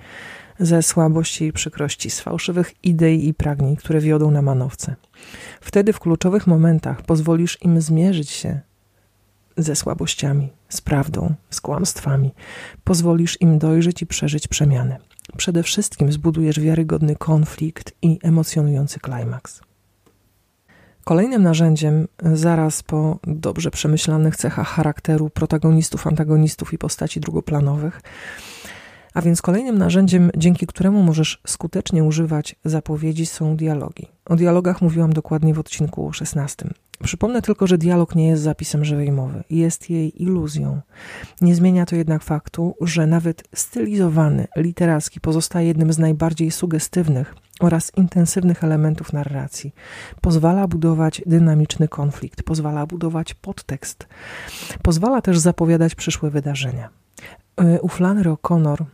ze 0.58 0.82
słabości 0.82 1.44
i 1.44 1.52
przykrości, 1.52 2.10
z 2.10 2.20
fałszywych 2.20 2.74
idei 2.82 3.28
i 3.28 3.34
pragnień, 3.34 3.76
które 3.76 4.00
wiodą 4.00 4.30
na 4.30 4.42
manowce. 4.42 4.94
Wtedy 5.60 5.92
w 5.92 6.00
kluczowych 6.00 6.46
momentach 6.46 7.02
pozwolisz 7.02 7.62
im 7.62 7.80
zmierzyć 7.80 8.30
się 8.30 8.60
ze 9.56 9.76
słabościami, 9.76 10.52
z 10.68 10.80
prawdą, 10.80 11.34
z 11.50 11.60
kłamstwami. 11.60 12.34
Pozwolisz 12.84 13.40
im 13.40 13.58
dojrzeć 13.58 14.02
i 14.02 14.06
przeżyć 14.06 14.48
przemianę. 14.48 14.98
Przede 15.36 15.62
wszystkim 15.62 16.12
zbudujesz 16.12 16.60
wiarygodny 16.60 17.16
konflikt 17.16 17.92
i 18.02 18.18
emocjonujący 18.22 19.00
klimaks. 19.00 19.60
Kolejnym 21.04 21.42
narzędziem, 21.42 22.08
zaraz 22.34 22.82
po 22.82 23.18
dobrze 23.24 23.70
przemyślanych 23.70 24.36
cechach 24.36 24.68
charakteru 24.68 25.30
protagonistów, 25.30 26.06
antagonistów 26.06 26.72
i 26.72 26.78
postaci 26.78 27.20
drugoplanowych, 27.20 28.00
a 29.14 29.22
więc 29.22 29.42
kolejnym 29.42 29.78
narzędziem, 29.78 30.30
dzięki 30.36 30.66
któremu 30.66 31.02
możesz 31.02 31.40
skutecznie 31.46 32.04
używać 32.04 32.56
zapowiedzi, 32.64 33.26
są 33.26 33.56
dialogi. 33.56 34.06
O 34.24 34.36
dialogach 34.36 34.82
mówiłam 34.82 35.12
dokładnie 35.12 35.54
w 35.54 35.58
odcinku 35.58 36.12
16. 36.12 36.68
Przypomnę 37.02 37.42
tylko, 37.42 37.66
że 37.66 37.78
dialog 37.78 38.14
nie 38.14 38.28
jest 38.28 38.42
zapisem 38.42 38.84
żywej 38.84 39.12
mowy, 39.12 39.44
jest 39.50 39.90
jej 39.90 40.22
iluzją. 40.22 40.80
Nie 41.40 41.54
zmienia 41.54 41.86
to 41.86 41.96
jednak 41.96 42.22
faktu, 42.22 42.74
że 42.80 43.06
nawet 43.06 43.42
stylizowany, 43.54 44.46
literacki 44.56 45.20
pozostaje 45.20 45.68
jednym 45.68 45.92
z 45.92 45.98
najbardziej 45.98 46.50
sugestywnych 46.50 47.34
oraz 47.60 47.92
intensywnych 47.96 48.64
elementów 48.64 49.12
narracji. 49.12 49.74
Pozwala 50.20 50.68
budować 50.68 51.22
dynamiczny 51.26 51.88
konflikt, 51.88 52.42
pozwala 52.42 52.86
budować 52.86 53.34
podtekst, 53.34 54.06
pozwala 54.82 55.22
też 55.22 55.38
zapowiadać 55.38 55.94
przyszłe 55.94 56.30
wydarzenia. 56.30 56.88
E, 57.56 57.80
u 57.80 57.88
Flannery 57.88 58.30
O'Connor 58.30 58.84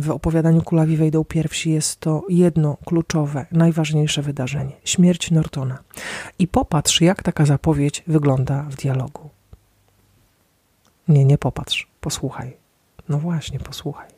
w 0.00 0.10
opowiadaniu 0.10 0.62
Kulawi 0.62 0.96
wejdą 0.96 1.24
pierwsi 1.24 1.70
jest 1.70 2.00
to 2.00 2.22
jedno 2.28 2.76
kluczowe, 2.84 3.46
najważniejsze 3.52 4.22
wydarzenie 4.22 4.72
śmierć 4.84 5.30
Nortona. 5.30 5.78
I 6.38 6.48
popatrz, 6.48 7.00
jak 7.00 7.22
taka 7.22 7.46
zapowiedź 7.46 8.02
wygląda 8.06 8.62
w 8.62 8.76
dialogu. 8.76 9.30
Nie, 11.08 11.24
nie 11.24 11.38
popatrz, 11.38 11.88
posłuchaj. 12.00 12.56
No 13.08 13.18
właśnie, 13.18 13.58
posłuchaj. 13.58 14.08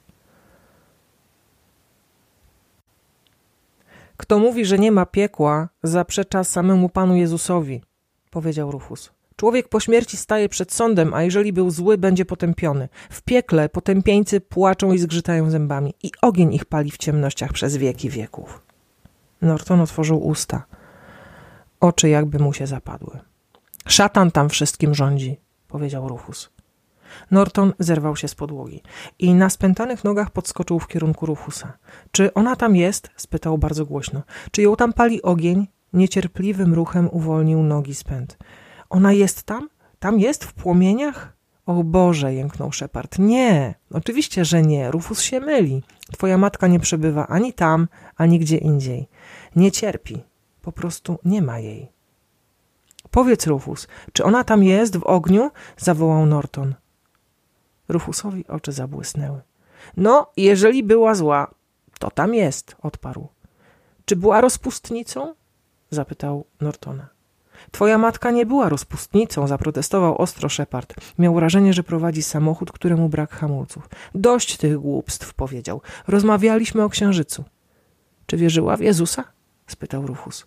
Kto 4.16 4.38
mówi, 4.38 4.64
że 4.64 4.78
nie 4.78 4.92
ma 4.92 5.06
piekła, 5.06 5.68
zaprzecza 5.82 6.44
samemu 6.44 6.88
Panu 6.88 7.16
Jezusowi, 7.16 7.82
powiedział 8.30 8.70
Rufus. 8.70 9.17
Człowiek 9.38 9.68
po 9.68 9.80
śmierci 9.80 10.16
staje 10.16 10.48
przed 10.48 10.72
sądem, 10.72 11.14
a 11.14 11.22
jeżeli 11.22 11.52
był 11.52 11.70
zły, 11.70 11.98
będzie 11.98 12.24
potępiony. 12.24 12.88
W 13.10 13.22
piekle 13.22 13.68
potępieńcy 13.68 14.40
płaczą 14.40 14.92
i 14.92 14.98
zgrzytają 14.98 15.50
zębami 15.50 15.94
i 16.02 16.10
ogień 16.22 16.54
ich 16.54 16.64
pali 16.64 16.90
w 16.90 16.96
ciemnościach 16.96 17.52
przez 17.52 17.76
wieki 17.76 18.10
wieków. 18.10 18.62
Norton 19.42 19.80
otworzył 19.80 20.26
usta. 20.26 20.64
Oczy 21.80 22.08
jakby 22.08 22.38
mu 22.38 22.52
się 22.52 22.66
zapadły. 22.66 23.18
Szatan 23.88 24.30
tam 24.30 24.48
wszystkim 24.48 24.94
rządzi, 24.94 25.40
powiedział 25.68 26.08
Rufus. 26.08 26.50
Norton 27.30 27.72
zerwał 27.78 28.16
się 28.16 28.28
z 28.28 28.34
podłogi 28.34 28.82
i 29.18 29.34
na 29.34 29.50
spętanych 29.50 30.04
nogach 30.04 30.30
podskoczył 30.30 30.78
w 30.78 30.88
kierunku 30.88 31.26
Rufusa. 31.26 31.78
Czy 32.10 32.34
ona 32.34 32.56
tam 32.56 32.76
jest? 32.76 33.10
spytał 33.16 33.58
bardzo 33.58 33.86
głośno. 33.86 34.22
Czy 34.50 34.62
ją 34.62 34.76
tam 34.76 34.92
pali 34.92 35.22
ogień? 35.22 35.66
Niecierpliwym 35.92 36.74
ruchem 36.74 37.08
uwolnił 37.12 37.62
nogi 37.62 37.94
z 37.94 38.04
pęd. 38.04 38.38
Ona 38.90 39.12
jest 39.12 39.42
tam? 39.42 39.68
Tam 39.98 40.20
jest 40.20 40.44
w 40.44 40.54
płomieniach? 40.54 41.32
O 41.66 41.84
Boże, 41.84 42.34
jęknął 42.34 42.72
Shepard. 42.72 43.18
Nie, 43.18 43.74
oczywiście, 43.90 44.44
że 44.44 44.62
nie. 44.62 44.90
Rufus 44.90 45.20
się 45.20 45.40
myli. 45.40 45.82
Twoja 46.12 46.38
matka 46.38 46.66
nie 46.66 46.80
przebywa 46.80 47.26
ani 47.26 47.52
tam, 47.52 47.88
ani 48.16 48.38
gdzie 48.38 48.56
indziej. 48.56 49.08
Nie 49.56 49.72
cierpi. 49.72 50.24
Po 50.62 50.72
prostu 50.72 51.18
nie 51.24 51.42
ma 51.42 51.58
jej. 51.58 51.92
Powiedz, 53.10 53.46
Rufus, 53.46 53.88
czy 54.12 54.24
ona 54.24 54.44
tam 54.44 54.62
jest 54.62 54.96
w 54.96 55.02
ogniu? 55.06 55.50
zawołał 55.76 56.26
Norton. 56.26 56.74
Rufusowi 57.88 58.46
oczy 58.46 58.72
zabłysnęły. 58.72 59.40
No, 59.96 60.32
jeżeli 60.36 60.82
była 60.82 61.14
zła, 61.14 61.54
to 61.98 62.10
tam 62.10 62.34
jest, 62.34 62.76
odparł. 62.82 63.28
Czy 64.04 64.16
była 64.16 64.40
rozpustnicą? 64.40 65.34
zapytał 65.90 66.44
Nortona. 66.60 67.17
Twoja 67.70 67.98
matka 67.98 68.30
nie 68.30 68.46
była 68.46 68.68
rozpustnicą, 68.68 69.46
zaprotestował 69.46 70.18
ostro 70.18 70.48
Shepard. 70.48 70.94
Miał 71.18 71.34
wrażenie, 71.34 71.72
że 71.72 71.82
prowadzi 71.82 72.22
samochód, 72.22 72.72
któremu 72.72 73.08
brak 73.08 73.30
hamulców. 73.30 73.88
Dość 74.14 74.56
tych 74.56 74.78
głupstw, 74.78 75.34
powiedział. 75.34 75.80
Rozmawialiśmy 76.06 76.84
o 76.84 76.88
księżycu. 76.88 77.44
Czy 78.26 78.36
wierzyła 78.36 78.76
w 78.76 78.80
Jezusa? 78.80 79.24
spytał 79.66 80.06
Rufus. 80.06 80.46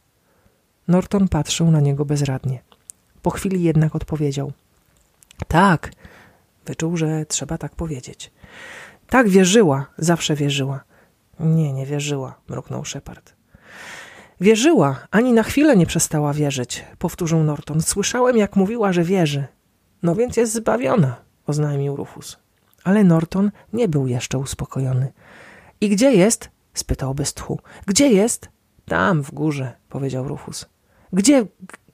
Norton 0.88 1.28
patrzył 1.28 1.72
na 1.72 1.80
niego 1.80 2.06
bezradnie. 2.06 2.62
Po 3.22 3.30
chwili 3.30 3.64
jednak 3.64 3.96
odpowiedział. 3.96 4.52
Tak. 5.48 5.92
Wyczuł, 6.66 6.98
że 6.98 7.26
trzeba 7.26 7.58
tak 7.58 7.76
powiedzieć. 7.76 8.32
Tak 9.10 9.30
wierzyła, 9.30 9.86
zawsze 9.98 10.36
wierzyła. 10.36 10.84
Nie, 11.40 11.74
nie 11.74 11.86
wierzyła, 11.86 12.36
mruknął 12.50 12.86
Shepard. 12.86 13.41
Wierzyła, 14.42 15.08
ani 15.12 15.34
na 15.34 15.44
chwilę 15.44 15.78
nie 15.78 15.86
przestała 15.86 16.34
wierzyć, 16.34 16.86
powtórzył 16.98 17.44
Norton. 17.44 17.82
Słyszałem, 17.82 18.38
jak 18.38 18.56
mówiła, 18.56 18.94
że 18.94 19.04
wierzy. 19.04 19.46
No 20.04 20.16
więc 20.16 20.38
jest 20.38 20.54
zbawiona, 20.54 21.16
oznajmił 21.48 21.96
Rufus. 21.96 22.38
Ale 22.84 23.04
Norton 23.04 23.52
nie 23.74 23.88
był 23.88 24.08
jeszcze 24.08 24.38
uspokojony. 24.38 25.14
I 25.82 25.90
gdzie 25.90 26.12
jest? 26.12 26.50
spytał 26.74 27.14
bez 27.16 27.34
tchu. 27.34 27.60
Gdzie 27.86 28.08
jest? 28.08 28.50
Tam, 28.86 29.24
w 29.24 29.32
górze, 29.32 29.72
powiedział 29.90 30.28
Rufus. 30.28 30.66
Gdzie, 31.14 31.46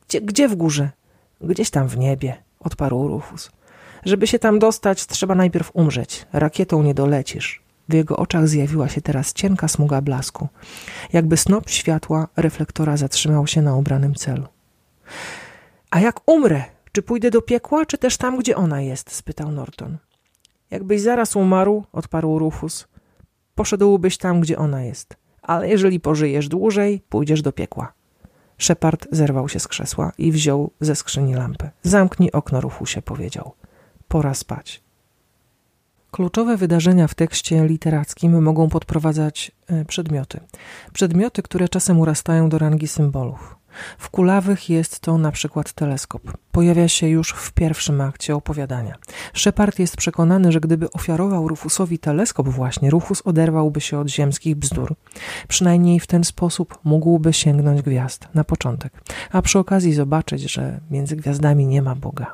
gdzie, 0.07 0.21
gdzie 0.21 0.47
w 0.47 0.55
górze? 0.55 0.89
Gdzieś 1.41 1.69
tam 1.69 1.87
w 1.87 1.97
niebie, 1.97 2.35
odparł 2.59 3.07
Rufus. 3.07 3.51
Żeby 4.05 4.27
się 4.27 4.39
tam 4.39 4.59
dostać, 4.59 5.05
trzeba 5.05 5.35
najpierw 5.35 5.71
umrzeć. 5.73 6.25
Rakietą 6.33 6.83
nie 6.83 6.93
dolecisz. 6.93 7.66
W 7.89 7.93
jego 7.93 8.17
oczach 8.17 8.47
zjawiła 8.47 8.89
się 8.89 9.01
teraz 9.01 9.33
cienka 9.33 9.67
smuga 9.67 10.01
blasku. 10.01 10.47
Jakby 11.13 11.37
snop 11.37 11.69
światła 11.69 12.27
reflektora 12.35 12.97
zatrzymał 12.97 13.47
się 13.47 13.61
na 13.61 13.75
obranym 13.75 14.15
celu. 14.15 14.47
A 15.91 15.99
jak 15.99 16.29
umrę, 16.29 16.63
czy 16.91 17.01
pójdę 17.01 17.31
do 17.31 17.41
piekła, 17.41 17.85
czy 17.85 17.97
też 17.97 18.17
tam, 18.17 18.37
gdzie 18.37 18.55
ona 18.55 18.81
jest? 18.81 19.11
spytał 19.11 19.51
Norton. 19.51 19.97
Jakbyś 20.71 21.01
zaraz 21.01 21.35
umarł, 21.35 21.83
odparł 21.91 22.39
Rufus, 22.39 22.87
poszedłbyś 23.55 24.17
tam, 24.17 24.41
gdzie 24.41 24.57
ona 24.57 24.83
jest. 24.83 25.15
Ale 25.41 25.69
jeżeli 25.69 25.99
pożyjesz 25.99 26.47
dłużej, 26.47 27.01
pójdziesz 27.09 27.41
do 27.41 27.51
piekła. 27.51 27.93
Shepard 28.57 29.07
zerwał 29.11 29.49
się 29.49 29.59
z 29.59 29.67
krzesła 29.67 30.11
i 30.17 30.31
wziął 30.31 30.71
ze 30.79 30.95
skrzyni 30.95 31.35
lampę. 31.35 31.71
Zamknij 31.83 32.31
okno, 32.31 32.61
Rufusie, 32.61 33.01
powiedział. 33.01 33.53
Pora 34.07 34.33
spać. 34.33 34.86
Kluczowe 36.17 36.57
wydarzenia 36.57 37.07
w 37.07 37.15
tekście 37.15 37.67
literackim 37.67 38.41
mogą 38.41 38.69
podprowadzać 38.69 39.51
e, 39.67 39.85
przedmioty. 39.85 40.39
Przedmioty, 40.93 41.41
które 41.41 41.69
czasem 41.69 41.99
urastają 41.99 42.49
do 42.49 42.57
rangi 42.57 42.87
symbolów. 42.87 43.56
W 43.97 44.09
kulawych 44.09 44.69
jest 44.69 44.99
to 44.99 45.17
na 45.17 45.31
przykład 45.31 45.73
teleskop. 45.73 46.21
Pojawia 46.51 46.87
się 46.87 47.07
już 47.07 47.31
w 47.31 47.51
pierwszym 47.51 48.01
akcie 48.01 48.35
opowiadania. 48.35 48.95
Shepard 49.33 49.79
jest 49.79 49.97
przekonany, 49.97 50.51
że 50.51 50.59
gdyby 50.59 50.91
ofiarował 50.91 51.47
Rufusowi 51.47 51.99
teleskop 51.99 52.47
właśnie, 52.49 52.89
Rufus 52.89 53.21
oderwałby 53.25 53.81
się 53.81 53.99
od 53.99 54.09
ziemskich 54.09 54.55
bzdur. 54.55 54.95
Przynajmniej 55.47 55.99
w 55.99 56.07
ten 56.07 56.23
sposób 56.23 56.79
mógłby 56.83 57.33
sięgnąć 57.33 57.81
gwiazd 57.81 58.27
na 58.33 58.43
początek, 58.43 58.93
a 59.31 59.41
przy 59.41 59.59
okazji 59.59 59.93
zobaczyć, 59.93 60.41
że 60.41 60.79
między 60.91 61.15
gwiazdami 61.15 61.67
nie 61.67 61.81
ma 61.81 61.95
Boga. 61.95 62.33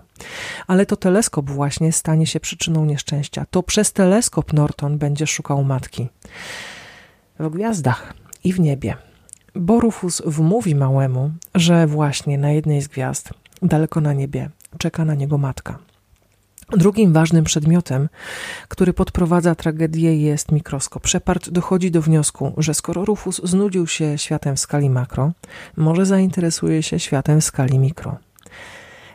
Ale 0.67 0.85
to 0.85 0.95
teleskop 0.95 1.49
właśnie 1.49 1.91
stanie 1.91 2.27
się 2.27 2.39
przyczyną 2.39 2.85
nieszczęścia. 2.85 3.45
To 3.51 3.63
przez 3.63 3.93
teleskop 3.93 4.53
Norton 4.53 4.97
będzie 4.97 5.27
szukał 5.27 5.63
matki. 5.63 6.09
W 7.39 7.49
gwiazdach 7.49 8.13
i 8.43 8.53
w 8.53 8.59
niebie. 8.59 8.95
Borufus 9.55 10.21
wmówi 10.25 10.75
małemu, 10.75 11.31
że 11.55 11.87
właśnie 11.87 12.37
na 12.37 12.51
jednej 12.51 12.81
z 12.81 12.87
gwiazd, 12.87 13.29
daleko 13.61 14.01
na 14.01 14.13
niebie, 14.13 14.49
czeka 14.77 15.05
na 15.05 15.15
niego 15.15 15.37
matka. 15.37 15.79
Drugim 16.71 17.13
ważnym 17.13 17.43
przedmiotem, 17.43 18.09
który 18.67 18.93
podprowadza 18.93 19.55
tragedię, 19.55 20.17
jest 20.17 20.51
mikroskop. 20.51 21.07
Shepard 21.07 21.49
dochodzi 21.49 21.91
do 21.91 22.01
wniosku, 22.01 22.53
że 22.57 22.73
skoro 22.73 23.05
Rufus 23.05 23.41
znudził 23.43 23.87
się 23.87 24.17
światem 24.17 24.55
w 24.55 24.59
skali 24.59 24.89
makro, 24.89 25.31
może 25.77 26.05
zainteresuje 26.05 26.83
się 26.83 26.99
światem 26.99 27.41
w 27.41 27.43
skali 27.43 27.79
mikro. 27.79 28.17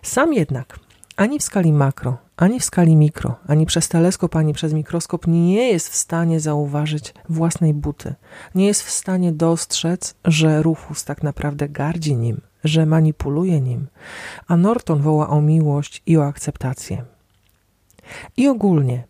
Sam 0.02 0.34
jednak 0.34 0.78
ani 1.16 1.38
w 1.38 1.42
skali 1.42 1.72
makro, 1.72 2.16
ani 2.38 2.60
w 2.60 2.64
skali 2.64 2.96
mikro, 2.96 3.36
ani 3.46 3.66
przez 3.66 3.88
teleskop, 3.88 4.36
ani 4.36 4.52
przez 4.52 4.72
mikroskop 4.72 5.26
nie 5.26 5.68
jest 5.68 5.88
w 5.88 5.94
stanie 5.94 6.40
zauważyć 6.40 7.14
własnej 7.28 7.74
buty. 7.74 8.14
Nie 8.54 8.66
jest 8.66 8.82
w 8.82 8.90
stanie 8.90 9.32
dostrzec, 9.32 10.14
że 10.24 10.62
Rufus 10.62 11.04
tak 11.04 11.22
naprawdę 11.22 11.68
gardzi 11.68 12.16
nim, 12.16 12.40
że 12.64 12.86
manipuluje 12.86 13.60
nim, 13.60 13.86
a 14.46 14.56
Norton 14.56 15.02
woła 15.02 15.28
o 15.28 15.40
miłość 15.40 16.02
i 16.06 16.16
o 16.16 16.26
akceptację. 16.26 17.04
I 18.36 18.48
ogólnie 18.48 19.04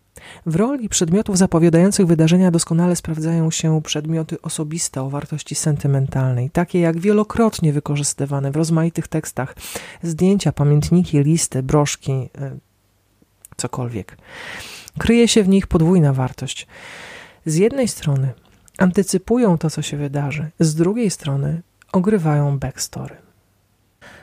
w 0.45 0.55
roli 0.55 0.89
przedmiotów 0.89 1.37
zapowiadających 1.37 2.07
wydarzenia 2.07 2.51
doskonale 2.51 2.95
sprawdzają 2.95 3.51
się 3.51 3.81
przedmioty 3.81 4.41
osobiste 4.41 5.01
o 5.01 5.09
wartości 5.09 5.55
sentymentalnej, 5.55 6.49
takie 6.49 6.79
jak 6.79 6.99
wielokrotnie 6.99 7.73
wykorzystywane 7.73 8.51
w 8.51 8.55
rozmaitych 8.55 9.07
tekstach 9.07 9.55
zdjęcia, 10.03 10.51
pamiętniki, 10.51 11.23
listy, 11.23 11.63
broszki, 11.63 12.11
e, 12.11 12.29
cokolwiek. 13.59 14.17
Kryje 14.97 15.27
się 15.27 15.43
w 15.43 15.47
nich 15.47 15.67
podwójna 15.67 16.13
wartość. 16.13 16.67
Z 17.45 17.55
jednej 17.55 17.87
strony 17.87 18.33
antycypują 18.77 19.57
to, 19.57 19.69
co 19.69 19.81
się 19.81 19.97
wydarzy, 19.97 20.49
z 20.59 20.75
drugiej 20.75 21.09
strony 21.09 21.61
ogrywają 21.91 22.59
backstory. 22.59 23.15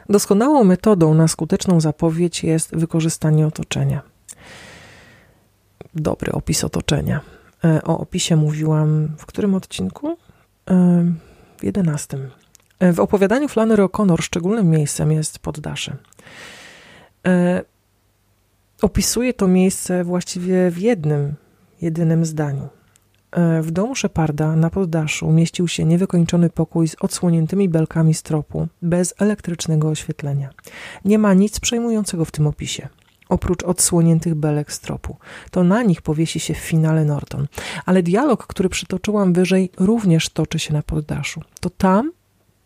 Doskonałą 0.08 0.64
metodą 0.64 1.14
na 1.14 1.28
skuteczną 1.28 1.80
zapowiedź 1.80 2.44
jest 2.44 2.76
wykorzystanie 2.76 3.46
otoczenia 3.46 4.02
dobry 5.96 6.32
opis 6.32 6.64
otoczenia. 6.64 7.20
E, 7.64 7.82
o 7.82 7.98
opisie 7.98 8.36
mówiłam 8.36 9.08
w 9.18 9.26
którym 9.26 9.54
odcinku? 9.54 10.16
E, 10.70 11.04
w 11.58 11.64
jedenastym. 11.64 12.30
E, 12.78 12.92
w 12.92 13.00
opowiadaniu 13.00 13.48
Flannery 13.48 13.82
O'Connor 13.82 14.22
szczególnym 14.22 14.70
miejscem 14.70 15.12
jest 15.12 15.38
poddasze. 15.38 15.96
Opisuje 18.82 19.34
to 19.34 19.48
miejsce 19.48 20.04
właściwie 20.04 20.70
w 20.70 20.78
jednym, 20.78 21.34
jedynym 21.82 22.24
zdaniu. 22.24 22.68
W 23.62 23.70
domu 23.70 23.94
Szeparda 23.94 24.56
na 24.56 24.70
poddaszu 24.70 25.32
mieścił 25.32 25.68
się 25.68 25.84
niewykończony 25.84 26.50
pokój 26.50 26.88
z 26.88 26.96
odsłoniętymi 27.00 27.68
belkami 27.68 28.14
stropu, 28.14 28.68
bez 28.82 29.14
elektrycznego 29.18 29.88
oświetlenia. 29.88 30.50
Nie 31.04 31.18
ma 31.18 31.34
nic 31.34 31.60
przejmującego 31.60 32.24
w 32.24 32.30
tym 32.30 32.46
opisie 32.46 32.88
oprócz 33.28 33.64
odsłoniętych 33.64 34.34
belek 34.34 34.72
stropu. 34.72 35.16
To 35.50 35.64
na 35.64 35.82
nich 35.82 36.02
powiesi 36.02 36.40
się 36.40 36.54
w 36.54 36.58
finale 36.58 37.04
Norton. 37.04 37.46
Ale 37.86 38.02
dialog, 38.02 38.46
który 38.46 38.68
przytoczyłam 38.68 39.32
wyżej, 39.32 39.70
również 39.78 40.28
toczy 40.28 40.58
się 40.58 40.74
na 40.74 40.82
poddaszu. 40.82 41.40
To 41.60 41.70
tam 41.70 42.12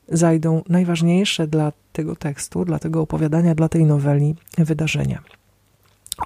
zajdą 0.09 0.63
najważniejsze 0.69 1.47
dla 1.47 1.73
tego 1.93 2.17
tekstu, 2.17 2.65
dla 2.65 2.79
tego 2.79 3.01
opowiadania, 3.01 3.55
dla 3.55 3.69
tej 3.69 3.85
noweli 3.85 4.35
wydarzenia. 4.59 5.23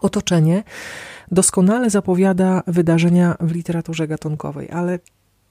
Otoczenie 0.02 0.62
doskonale 1.30 1.90
zapowiada 1.90 2.62
wydarzenia 2.66 3.36
w 3.40 3.52
literaturze 3.52 4.08
gatunkowej, 4.08 4.70
ale 4.70 4.98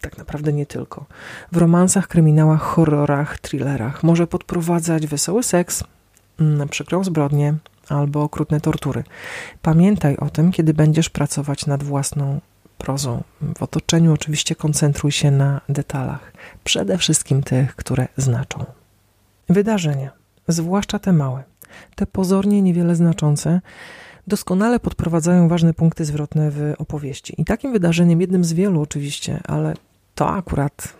tak 0.02 0.18
naprawdę 0.18 0.54
nie 0.54 0.66
tylko. 0.66 1.06
W 1.52 1.58
romansach, 1.58 2.08
kryminałach, 2.08 2.62
horrorach, 2.62 3.40
thrillerach 3.40 4.04
może 4.04 4.28
podprowadzać 4.28 5.08
wesoły 5.08 5.44
seks, 5.44 5.84
przykrą 6.70 7.04
zbrodnię, 7.04 7.56
albo 7.90 8.24
okrutne 8.24 8.62
tortury. 8.62 9.04
Pamiętaj 9.62 10.18
o 10.18 10.30
tym, 10.30 10.52
kiedy 10.52 10.74
będziesz 10.74 11.10
pracować 11.10 11.66
nad 11.66 11.84
własną 11.84 12.42
prozą. 12.78 13.24
W 13.58 13.64
otoczeniu 13.64 14.14
oczywiście 14.14 14.56
koncentruj 14.56 15.12
się 15.12 15.32
na 15.32 15.62
detalach, 15.70 16.34
przede 16.64 16.98
wszystkim 16.98 17.44
tych, 17.44 17.76
które 17.76 18.08
znaczą. 18.18 18.66
Wydarzenia, 19.50 20.12
zwłaszcza 20.48 21.00
te 21.00 21.14
małe, 21.14 21.44
te 21.96 22.06
pozornie 22.06 22.62
niewiele 22.62 22.96
znaczące, 22.96 23.62
doskonale 24.28 24.80
podprowadzają 24.80 25.48
ważne 25.48 25.74
punkty 25.74 26.06
zwrotne 26.06 26.52
w 26.52 26.74
opowieści. 26.78 27.42
I 27.42 27.46
takim 27.46 27.74
wydarzeniem, 27.74 28.22
jednym 28.22 28.44
z 28.44 28.54
wielu 28.54 28.82
oczywiście, 28.82 29.40
ale 29.48 29.74
to 30.16 30.30
akurat 30.30 30.94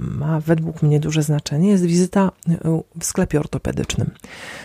ma 0.00 0.40
według 0.40 0.82
mnie 0.82 1.00
duże 1.00 1.22
znaczenie, 1.22 1.68
jest 1.68 1.84
wizyta 1.84 2.32
e, 2.48 2.82
w 3.00 3.04
sklepie 3.04 3.40
ortopedycznym. 3.40 4.10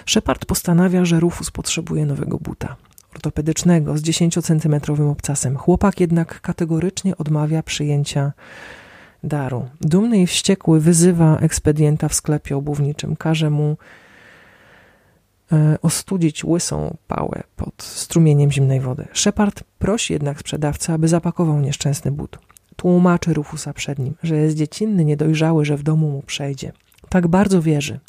Shepard 0.06 0.46
postanawia, 0.46 1.06
że 1.06 1.20
Rufus 1.20 1.52
potrzebuje 1.52 2.06
nowego 2.06 2.38
buta 2.38 2.76
ortopedycznego 3.16 3.98
z 3.98 4.02
10-centymetrowym 4.02 5.12
obcasem. 5.12 5.58
Chłopak 5.58 6.00
jednak 6.00 6.42
kategorycznie 6.42 7.18
odmawia 7.18 7.64
przyjęcia 7.64 8.34
daru. 9.24 9.66
Dumny 9.82 10.22
i 10.22 10.28
wściekły 10.28 10.80
wyzywa 10.80 11.38
ekspedienta 11.38 12.10
w 12.10 12.14
sklepie 12.14 12.58
obuwniczym, 12.58 13.16
każe 13.16 13.50
mu 13.50 13.78
ostudzić 15.82 16.44
łysą 16.44 16.98
pałę 17.08 17.44
pod 17.56 17.84
strumieniem 17.84 18.52
zimnej 18.52 18.80
wody. 18.80 19.08
Shepard 19.14 19.64
prosi 19.80 20.14
jednak 20.14 20.40
sprzedawcę, 20.40 20.94
aby 20.94 21.08
zapakował 21.08 21.60
nieszczęsny 21.60 22.12
but. 22.12 22.38
Tłumaczy 22.76 23.34
Rufusa 23.34 23.74
przed 23.74 24.00
nim, 24.00 24.16
że 24.24 24.36
jest 24.36 24.56
dziecinny, 24.56 25.06
niedojrzały, 25.06 25.66
że 25.66 25.78
w 25.78 25.84
domu 25.84 26.10
mu 26.10 26.22
przejdzie. 26.22 26.72
Tak 27.10 27.28
bardzo 27.28 27.62
wierzy 27.62 28.00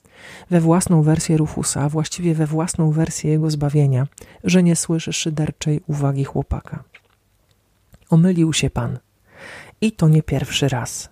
we 0.51 0.61
własną 0.61 1.03
wersję 1.03 1.37
Rufusa, 1.37 1.83
a 1.83 1.89
właściwie 1.89 2.35
we 2.35 2.47
własną 2.47 2.91
wersję 2.91 3.31
jego 3.31 3.51
zbawienia, 3.51 4.07
że 4.45 4.63
nie 4.63 4.77
słyszy 4.77 5.13
szyderczej 5.13 5.81
uwagi 5.87 6.25
chłopaka. 6.25 6.85
Omylił 8.11 8.53
się 8.53 8.71
pan. 8.71 8.99
I 9.81 9.93
to 9.93 10.09
nie 10.09 10.23
pierwszy 10.23 10.69
raz. 10.69 11.09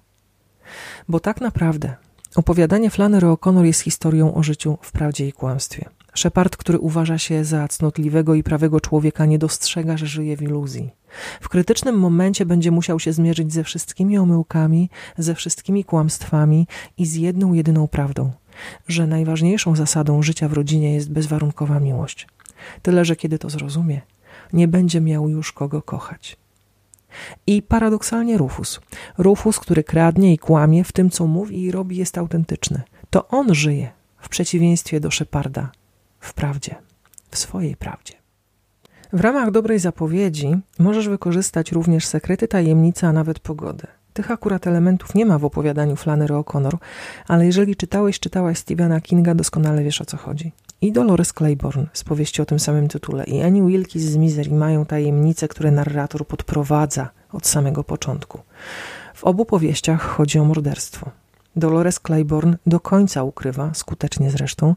Bo 1.08 1.20
tak 1.20 1.40
naprawdę 1.40 1.94
opowiadanie 2.37 2.90
Flannery 2.90 3.26
O'Connor 3.26 3.64
jest 3.64 3.80
historią 3.80 4.34
o 4.34 4.42
życiu 4.42 4.78
w 4.82 4.92
prawdzie 4.92 5.28
i 5.28 5.32
kłamstwie. 5.32 5.88
Shepard, 6.14 6.57
który 6.57 6.79
uważa 6.79 7.18
się 7.18 7.44
za 7.44 7.68
cnotliwego 7.68 8.35
i 8.35 8.42
prawego 8.42 8.81
człowieka, 8.81 9.27
nie 9.27 9.38
dostrzega, 9.38 9.96
że 9.96 10.07
żyje 10.07 10.37
w 10.37 10.42
iluzji. 10.42 10.90
W 11.40 11.48
krytycznym 11.48 11.98
momencie 11.98 12.46
będzie 12.46 12.70
musiał 12.70 13.00
się 13.00 13.12
zmierzyć 13.12 13.53
ze 13.53 13.64
wszystkimi 13.64 14.18
omyłkami, 14.18 14.90
ze 15.18 15.35
wszystkimi 15.35 15.85
kłamstwami 15.85 16.66
i 16.98 17.07
z 17.07 17.14
jedną 17.14 17.53
jedyną 17.53 17.88
prawdą, 17.88 18.33
że 18.88 19.07
najważniejszą 19.07 19.77
zasadą 19.77 20.22
życia 20.22 20.48
w 20.48 20.53
rodzinie 20.53 20.94
jest 20.94 21.11
bezwarunkowa 21.12 21.81
miłość. 21.81 22.27
Tyle, 22.83 23.05
że 23.05 23.16
kiedy 23.16 23.38
to 23.38 23.50
zrozumie, 23.50 24.00
nie 24.53 24.68
będzie 24.68 25.00
miał 25.00 25.29
już 25.29 25.53
kogo 25.53 25.83
kochać. 25.83 26.37
I 27.46 27.62
paradoksalnie 27.62 28.38
Rufus. 28.38 28.81
Rufus, 29.18 29.59
który 29.59 29.85
kradnie 29.85 30.35
i 30.35 30.38
kłamie, 30.38 30.85
w 30.85 30.92
tym 30.92 31.11
co 31.11 31.27
mówi 31.27 31.62
i 31.62 31.70
robi, 31.70 31.96
jest 31.96 32.18
autentyczny. 32.18 32.83
To 33.11 33.29
on 33.29 33.55
żyje, 33.55 33.90
w 34.18 34.29
przeciwieństwie 34.29 35.00
do 35.00 35.11
Szeparda, 35.11 35.70
w 36.24 36.34
prawdzie, 36.34 36.74
w 37.30 37.38
swojej 37.38 37.76
prawdzie. 37.76 38.14
W 39.12 39.20
ramach 39.20 39.50
dobrej 39.50 39.78
zapowiedzi 39.78 40.56
możesz 40.78 41.08
wykorzystać 41.08 41.72
również 41.72 42.06
sekrety, 42.06 42.48
tajemnice, 42.48 43.08
a 43.08 43.12
nawet 43.12 43.38
pogodę. 43.38 43.87
Tych 44.12 44.30
akurat 44.30 44.66
elementów 44.66 45.14
nie 45.14 45.26
ma 45.26 45.38
w 45.38 45.44
opowiadaniu 45.44 45.96
Flannery 45.96 46.34
O'Connor, 46.34 46.76
ale 47.28 47.46
jeżeli 47.46 47.76
czytałeś, 47.76 48.20
czytałaś 48.20 48.58
Stephena 48.58 49.00
Kinga, 49.00 49.34
doskonale 49.34 49.84
wiesz 49.84 50.00
o 50.00 50.04
co 50.04 50.16
chodzi. 50.16 50.52
I 50.80 50.92
Dolores 50.92 51.32
Claiborne 51.32 51.87
z 51.92 52.04
powieści 52.04 52.42
o 52.42 52.46
tym 52.46 52.58
samym 52.58 52.88
tytule 52.88 53.24
i 53.24 53.42
Annie 53.42 53.62
Wilkes 53.62 54.02
z 54.02 54.16
Misery 54.16 54.50
mają 54.50 54.87
tajemnice, 54.87 55.48
które 55.48 55.70
narrator 55.70 56.26
podprowadza 56.26 57.10
od 57.32 57.46
samego 57.46 57.84
początku. 57.84 58.40
W 59.14 59.24
obu 59.24 59.44
powieściach 59.44 60.02
chodzi 60.02 60.38
o 60.38 60.44
morderstwo. 60.44 61.10
Dolores 61.57 62.01
Claiborne 62.07 62.57
do 62.67 62.81
końca 62.81 63.23
ukrywa, 63.23 63.75
skutecznie 63.75 64.31
zresztą, 64.31 64.75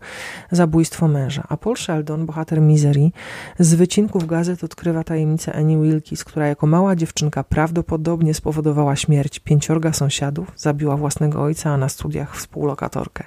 zabójstwo 0.52 1.08
męża, 1.08 1.44
a 1.50 1.58
Paul 1.58 1.78
Sheldon, 1.78 2.26
bohater 2.26 2.62
Misery, 2.62 3.12
z 3.60 3.74
wycinków 3.74 4.28
gazet 4.28 4.63
odkrywa 4.63 5.04
tajemnicę 5.04 5.54
Annie 5.54 5.78
Wilkes, 5.78 6.24
która 6.24 6.48
jako 6.48 6.68
mała 6.68 6.96
dziewczynka 6.96 7.44
prawdopodobnie 7.44 8.34
spowodowała 8.34 8.96
śmierć 8.96 9.40
pięciorga 9.40 9.94
sąsiadów, 9.94 10.52
zabiła 10.56 10.98
własnego 10.98 11.42
ojca, 11.42 11.70
a 11.70 11.78
na 11.78 11.90
studiach 11.90 12.36
współlokatorkę. 12.36 13.24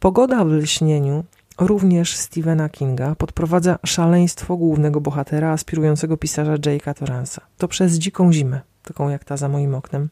Pogoda 0.00 0.44
w 0.44 0.48
lśnieniu 0.48 1.24
również 1.58 2.16
Stephena 2.16 2.68
Kinga 2.68 3.14
podprowadza 3.14 3.78
szaleństwo 3.86 4.56
głównego 4.56 5.00
bohatera, 5.00 5.50
aspirującego 5.50 6.16
pisarza 6.16 6.54
Jake'a 6.56 6.94
Torransa. 6.94 7.42
To 7.58 7.68
przez 7.68 7.94
dziką 7.94 8.32
zimę, 8.32 8.60
taką 8.86 9.08
jak 9.08 9.24
ta 9.24 9.36
za 9.36 9.48
moim 9.48 9.74
oknem, 9.74 10.08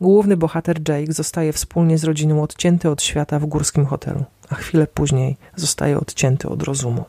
główny 0.00 0.36
bohater 0.36 0.88
Jake 0.88 1.12
zostaje 1.12 1.52
wspólnie 1.52 1.98
z 1.98 2.04
rodziną 2.04 2.42
odcięty 2.42 2.90
od 2.90 3.02
świata 3.02 3.38
w 3.38 3.46
górskim 3.46 3.86
hotelu, 3.86 4.24
a 4.48 4.54
chwilę 4.54 4.86
później 4.86 5.36
zostaje 5.56 6.00
odcięty 6.00 6.48
od 6.48 6.62
rozumu. 6.62 7.04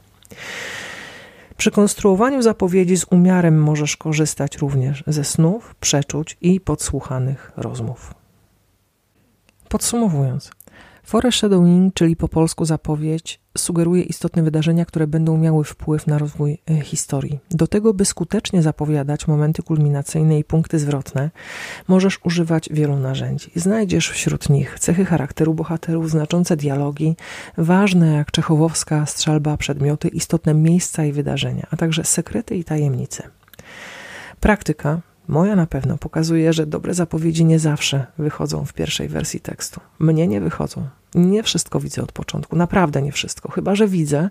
Przy 1.58 1.72
konstruowaniu 1.72 2.42
zapowiedzi 2.42 2.98
z 2.98 3.06
umiarem 3.12 3.62
możesz 3.62 3.98
korzystać 3.98 4.58
również 4.58 5.04
ze 5.08 5.24
snów, 5.24 5.76
przeczuć 5.76 6.38
i 6.42 6.60
podsłuchanych 6.60 7.52
rozmów. 7.58 8.14
Podsumowując, 9.70 10.52
Foreshadowing, 11.10 11.94
czyli 11.94 12.16
po 12.16 12.28
polsku 12.28 12.66
zapowiedź, 12.66 13.42
sugeruje 13.58 14.04
istotne 14.04 14.44
wydarzenia, 14.44 14.86
które 14.86 15.08
będą 15.08 15.38
miały 15.38 15.64
wpływ 15.64 16.08
na 16.08 16.18
rozwój 16.18 16.58
e, 16.70 16.82
historii. 16.82 17.40
Do 17.52 17.68
tego, 17.68 17.94
by 17.94 18.06
skutecznie 18.06 18.62
zapowiadać 18.62 19.28
momenty 19.28 19.64
kulminacyjne 19.64 20.40
i 20.40 20.44
punkty 20.44 20.80
zwrotne, 20.80 21.30
możesz 21.88 22.20
używać 22.26 22.70
wielu 22.72 22.96
narzędzi. 22.96 23.52
Znajdziesz 23.56 24.10
wśród 24.10 24.50
nich 24.50 24.80
cechy 24.80 25.06
charakteru 25.06 25.54
bohaterów, 25.54 26.10
znaczące 26.10 26.58
dialogi, 26.58 27.16
ważne 27.58 28.14
jak 28.14 28.32
czechowowska 28.32 29.06
strzelba, 29.06 29.58
przedmioty, 29.58 30.08
istotne 30.08 30.54
miejsca 30.54 31.06
i 31.06 31.12
wydarzenia, 31.12 31.68
a 31.72 31.78
także 31.78 32.04
sekrety 32.04 32.56
i 32.56 32.64
tajemnice. 32.64 33.30
Praktyka 34.40 35.02
Moja 35.28 35.56
na 35.56 35.68
pewno 35.68 35.98
pokazuje, 35.98 36.54
że 36.54 36.66
dobre 36.66 36.94
zapowiedzi 36.94 37.46
nie 37.46 37.60
zawsze 37.60 38.06
wychodzą 38.18 38.66
w 38.66 38.74
pierwszej 38.74 39.08
wersji 39.08 39.40
tekstu. 39.40 39.80
Mnie 40.00 40.28
nie 40.28 40.42
wychodzą. 40.42 40.88
Nie 41.16 41.44
wszystko 41.44 41.80
widzę 41.80 42.02
od 42.04 42.12
początku, 42.12 42.56
naprawdę 42.56 43.02
nie 43.02 43.12
wszystko. 43.12 43.52
Chyba, 43.52 43.76
że 43.76 43.88
widzę, 43.88 44.30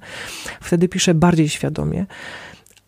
wtedy 0.60 0.88
piszę 0.88 1.14
bardziej 1.14 1.48
świadomie, 1.48 2.06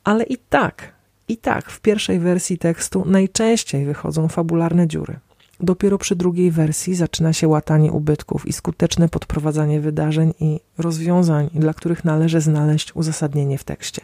ale 0.04 0.24
i 0.24 0.36
tak, 0.38 0.92
i 1.28 1.36
tak 1.36 1.70
w 1.70 1.80
pierwszej 1.80 2.18
wersji 2.18 2.58
tekstu 2.58 3.04
najczęściej 3.06 3.84
wychodzą 3.84 4.28
fabularne 4.28 4.86
dziury. 4.88 5.18
Dopiero 5.62 5.98
przy 5.98 6.16
drugiej 6.16 6.50
wersji 6.50 6.94
zaczyna 6.94 7.32
się 7.32 7.48
łatanie 7.48 7.92
ubytków 7.92 8.46
i 8.46 8.52
skuteczne 8.52 9.08
podprowadzanie 9.08 9.80
wydarzeń 9.80 10.34
i 10.40 10.60
rozwiązań, 10.78 11.50
dla 11.54 11.74
których 11.74 12.04
należy 12.04 12.40
znaleźć 12.40 12.96
uzasadnienie 12.96 13.58
w 13.58 13.64
tekście. 13.64 14.02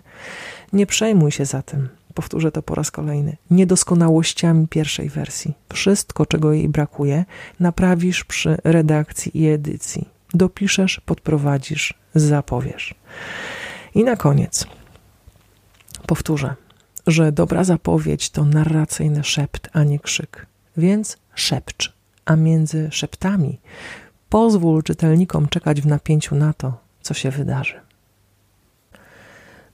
Nie 0.72 0.86
przejmuj 0.86 1.30
się 1.30 1.44
zatem, 1.44 1.88
powtórzę 2.16 2.52
to 2.52 2.62
po 2.62 2.74
raz 2.74 2.90
kolejny, 2.90 3.36
niedoskonałościami 3.50 4.68
pierwszej 4.68 5.08
wersji. 5.08 5.54
Wszystko, 5.72 6.26
czego 6.26 6.52
jej 6.52 6.68
brakuje, 6.68 7.24
naprawisz 7.60 8.24
przy 8.24 8.56
redakcji 8.64 9.42
i 9.42 9.48
edycji. 9.48 10.08
Dopiszesz, 10.34 11.00
podprowadzisz, 11.00 11.94
zapowiesz. 12.14 12.94
I 13.94 14.04
na 14.04 14.16
koniec 14.16 14.66
powtórzę, 16.06 16.54
że 17.06 17.32
dobra 17.32 17.64
zapowiedź 17.64 18.30
to 18.30 18.44
narracyjny 18.44 19.24
szept, 19.24 19.68
a 19.72 19.84
nie 19.84 19.98
krzyk. 19.98 20.46
Więc 20.76 21.18
szepcz, 21.34 21.92
a 22.24 22.36
między 22.36 22.88
szeptami 22.92 23.60
pozwól 24.28 24.82
czytelnikom 24.82 25.48
czekać 25.48 25.80
w 25.80 25.86
napięciu 25.86 26.34
na 26.34 26.52
to, 26.52 26.80
co 27.02 27.14
się 27.14 27.30
wydarzy. 27.30 27.85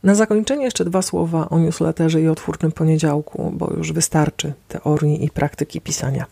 Na 0.03 0.15
zakończenie 0.15 0.65
jeszcze 0.65 0.85
dwa 0.85 1.03
słowa 1.03 1.49
o 1.49 1.59
newsletterze 1.59 2.23
i 2.23 2.29
o 2.29 2.35
twórczym 2.35 2.73
poniedziałku, 2.73 3.53
bo 3.57 3.73
już 3.77 3.93
wystarczy 3.93 4.53
teorii 4.69 5.25
i 5.25 5.31
praktyki 5.31 5.81
pisania. 5.81 6.27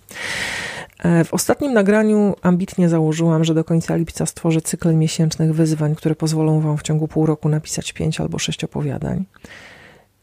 E, 0.99 1.25
w 1.25 1.35
ostatnim 1.35 1.73
nagraniu 1.73 2.35
ambitnie 2.43 2.89
założyłam, 2.89 3.45
że 3.45 3.55
do 3.55 3.65
końca 3.65 3.97
lipca 3.97 4.27
stworzę 4.27 4.61
cykl 4.61 4.95
miesięcznych 4.95 5.55
wyzwań, 5.55 5.95
które 5.95 6.15
pozwolą 6.15 6.61
Wam 6.61 6.79
w 6.79 6.83
ciągu 6.83 7.09
pół 7.09 7.27
roku 7.27 7.49
napisać 7.49 7.93
pięć 7.93 8.21
albo 8.21 8.39
sześć 8.39 8.65
opowiadań. 8.65 9.25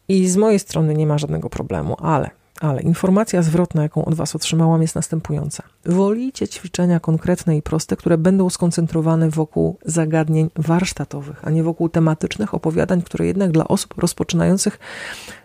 I 0.07 0.27
z 0.27 0.37
mojej 0.37 0.59
strony 0.59 0.93
nie 0.93 1.07
ma 1.07 1.17
żadnego 1.17 1.49
problemu, 1.49 1.95
ale 1.99 2.29
ale 2.61 2.81
informacja 2.81 3.41
zwrotna, 3.41 3.83
jaką 3.83 4.05
od 4.05 4.15
Was 4.15 4.35
otrzymałam, 4.35 4.81
jest 4.81 4.95
następująca. 4.95 5.63
Wolicie 5.85 6.47
ćwiczenia 6.47 6.99
konkretne 6.99 7.57
i 7.57 7.61
proste, 7.61 7.95
które 7.95 8.17
będą 8.17 8.49
skoncentrowane 8.49 9.29
wokół 9.29 9.77
zagadnień 9.85 10.49
warsztatowych, 10.55 11.47
a 11.47 11.49
nie 11.49 11.63
wokół 11.63 11.89
tematycznych 11.89 12.53
opowiadań, 12.53 13.01
które 13.01 13.25
jednak 13.25 13.51
dla 13.51 13.67
osób 13.67 13.97
rozpoczynających 13.97 14.79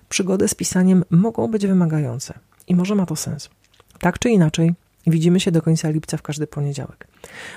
przygodę 0.08 0.48
z 0.48 0.54
pisaniem 0.54 1.04
mogą 1.10 1.48
być 1.48 1.66
wymagające. 1.66 2.34
I 2.68 2.74
może 2.74 2.94
ma 2.94 3.06
to 3.06 3.16
sens. 3.16 3.50
Tak 3.98 4.18
czy 4.18 4.30
inaczej, 4.30 4.74
widzimy 5.06 5.40
się 5.40 5.50
do 5.50 5.62
końca 5.62 5.90
lipca 5.90 6.16
w 6.16 6.22
każdy 6.22 6.46
poniedziałek. 6.46 7.06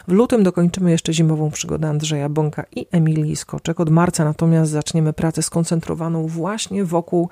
W 0.08 0.12
lutym 0.12 0.44
dokończymy 0.44 0.92
jeszcze 0.92 1.14
zimową 1.14 1.52
przygodę 1.52 1.88
Andrzeja 1.88 2.30
Bąka 2.30 2.64
i 2.76 2.88
Emilii 2.92 3.36
Skoczek. 3.36 3.80
Od 3.80 3.90
marca 3.90 4.26
natomiast 4.26 4.72
zaczniemy 4.72 5.14
pracę 5.14 5.42
skoncentrowaną 5.44 6.28
właśnie 6.28 6.86
wokół 6.86 7.30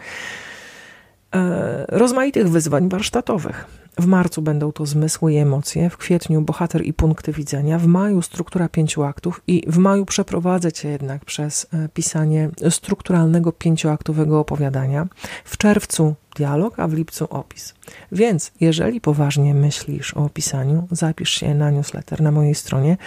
rozmaitych 1.87 2.49
wyzwań 2.49 2.89
warsztatowych. 2.89 3.65
W 3.99 4.05
marcu 4.05 4.41
będą 4.41 4.71
to 4.71 4.85
zmysły 4.85 5.33
i 5.33 5.37
emocje, 5.37 5.89
w 5.89 5.97
kwietniu 5.97 6.41
bohater 6.41 6.85
i 6.85 6.93
punkty 6.93 7.31
widzenia, 7.31 7.79
w 7.79 7.87
maju 7.87 8.21
struktura 8.21 8.69
pięciu 8.69 9.03
aktów 9.03 9.41
i 9.47 9.63
w 9.67 9.77
maju 9.77 10.05
przeprowadzę 10.05 10.71
cię 10.71 10.89
jednak 10.89 11.25
przez 11.25 11.67
e, 11.73 11.89
pisanie 11.89 12.49
strukturalnego 12.69 13.51
pięcioaktowego 13.51 14.39
opowiadania, 14.39 15.07
w 15.45 15.57
czerwcu 15.57 16.15
dialog, 16.35 16.79
a 16.79 16.87
w 16.87 16.93
lipcu 16.93 17.27
opis. 17.29 17.73
Więc 18.11 18.51
jeżeli 18.59 19.01
poważnie 19.01 19.53
myślisz 19.53 20.13
o 20.13 20.23
opisaniu, 20.23 20.87
zapisz 20.91 21.29
się 21.29 21.55
na 21.55 21.71
newsletter 21.71 22.21
na 22.21 22.31
mojej 22.31 22.55
stronie 22.55 22.97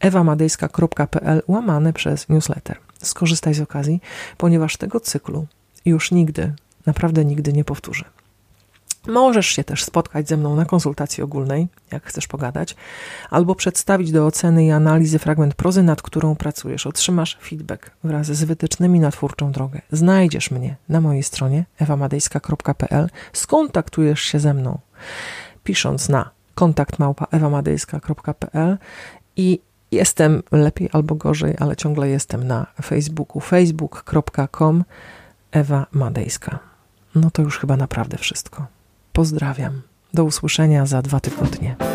ewamadejska.pl 0.00 1.42
łamane 1.48 1.92
przez 1.92 2.28
newsletter. 2.28 2.76
Skorzystaj 3.02 3.54
z 3.54 3.60
okazji, 3.60 4.00
ponieważ 4.36 4.76
tego 4.76 5.00
cyklu 5.00 5.46
już 5.84 6.10
nigdy 6.10 6.52
naprawdę 6.86 7.24
nigdy 7.24 7.52
nie 7.52 7.64
powtórzę. 7.64 8.04
Możesz 9.06 9.46
się 9.46 9.64
też 9.64 9.84
spotkać 9.84 10.28
ze 10.28 10.36
mną 10.36 10.56
na 10.56 10.64
konsultacji 10.64 11.22
ogólnej, 11.22 11.68
jak 11.92 12.04
chcesz 12.04 12.26
pogadać, 12.26 12.76
albo 13.30 13.54
przedstawić 13.54 14.12
do 14.12 14.26
oceny 14.26 14.64
i 14.64 14.70
analizy 14.70 15.18
fragment 15.18 15.54
prozy, 15.54 15.82
nad 15.82 16.02
którą 16.02 16.36
pracujesz. 16.36 16.86
Otrzymasz 16.86 17.38
feedback 17.42 17.90
wraz 18.04 18.26
z 18.26 18.44
wytycznymi 18.44 19.00
na 19.00 19.10
twórczą 19.10 19.52
drogę. 19.52 19.80
Znajdziesz 19.92 20.50
mnie 20.50 20.76
na 20.88 21.00
mojej 21.00 21.22
stronie 21.22 21.64
ewamadejska.pl, 21.78 23.10
skontaktujesz 23.32 24.20
się 24.20 24.40
ze 24.40 24.54
mną 24.54 24.78
pisząc 25.64 26.08
na 26.08 26.30
kontaktmałpa.ewamadejska.pl 26.54 28.78
i 29.36 29.60
jestem 29.92 30.42
lepiej 30.52 30.88
albo 30.92 31.14
gorzej, 31.14 31.54
ale 31.58 31.76
ciągle 31.76 32.08
jestem 32.08 32.46
na 32.46 32.66
Facebooku 32.82 33.40
facebook.com 33.40 34.84
Ewa 35.52 35.86
Madejska. 35.92 36.69
No 37.14 37.30
to 37.30 37.42
już 37.42 37.58
chyba 37.58 37.76
naprawdę 37.76 38.18
wszystko. 38.18 38.66
Pozdrawiam. 39.12 39.82
Do 40.14 40.24
usłyszenia 40.24 40.86
za 40.86 41.02
dwa 41.02 41.20
tygodnie. 41.20 41.89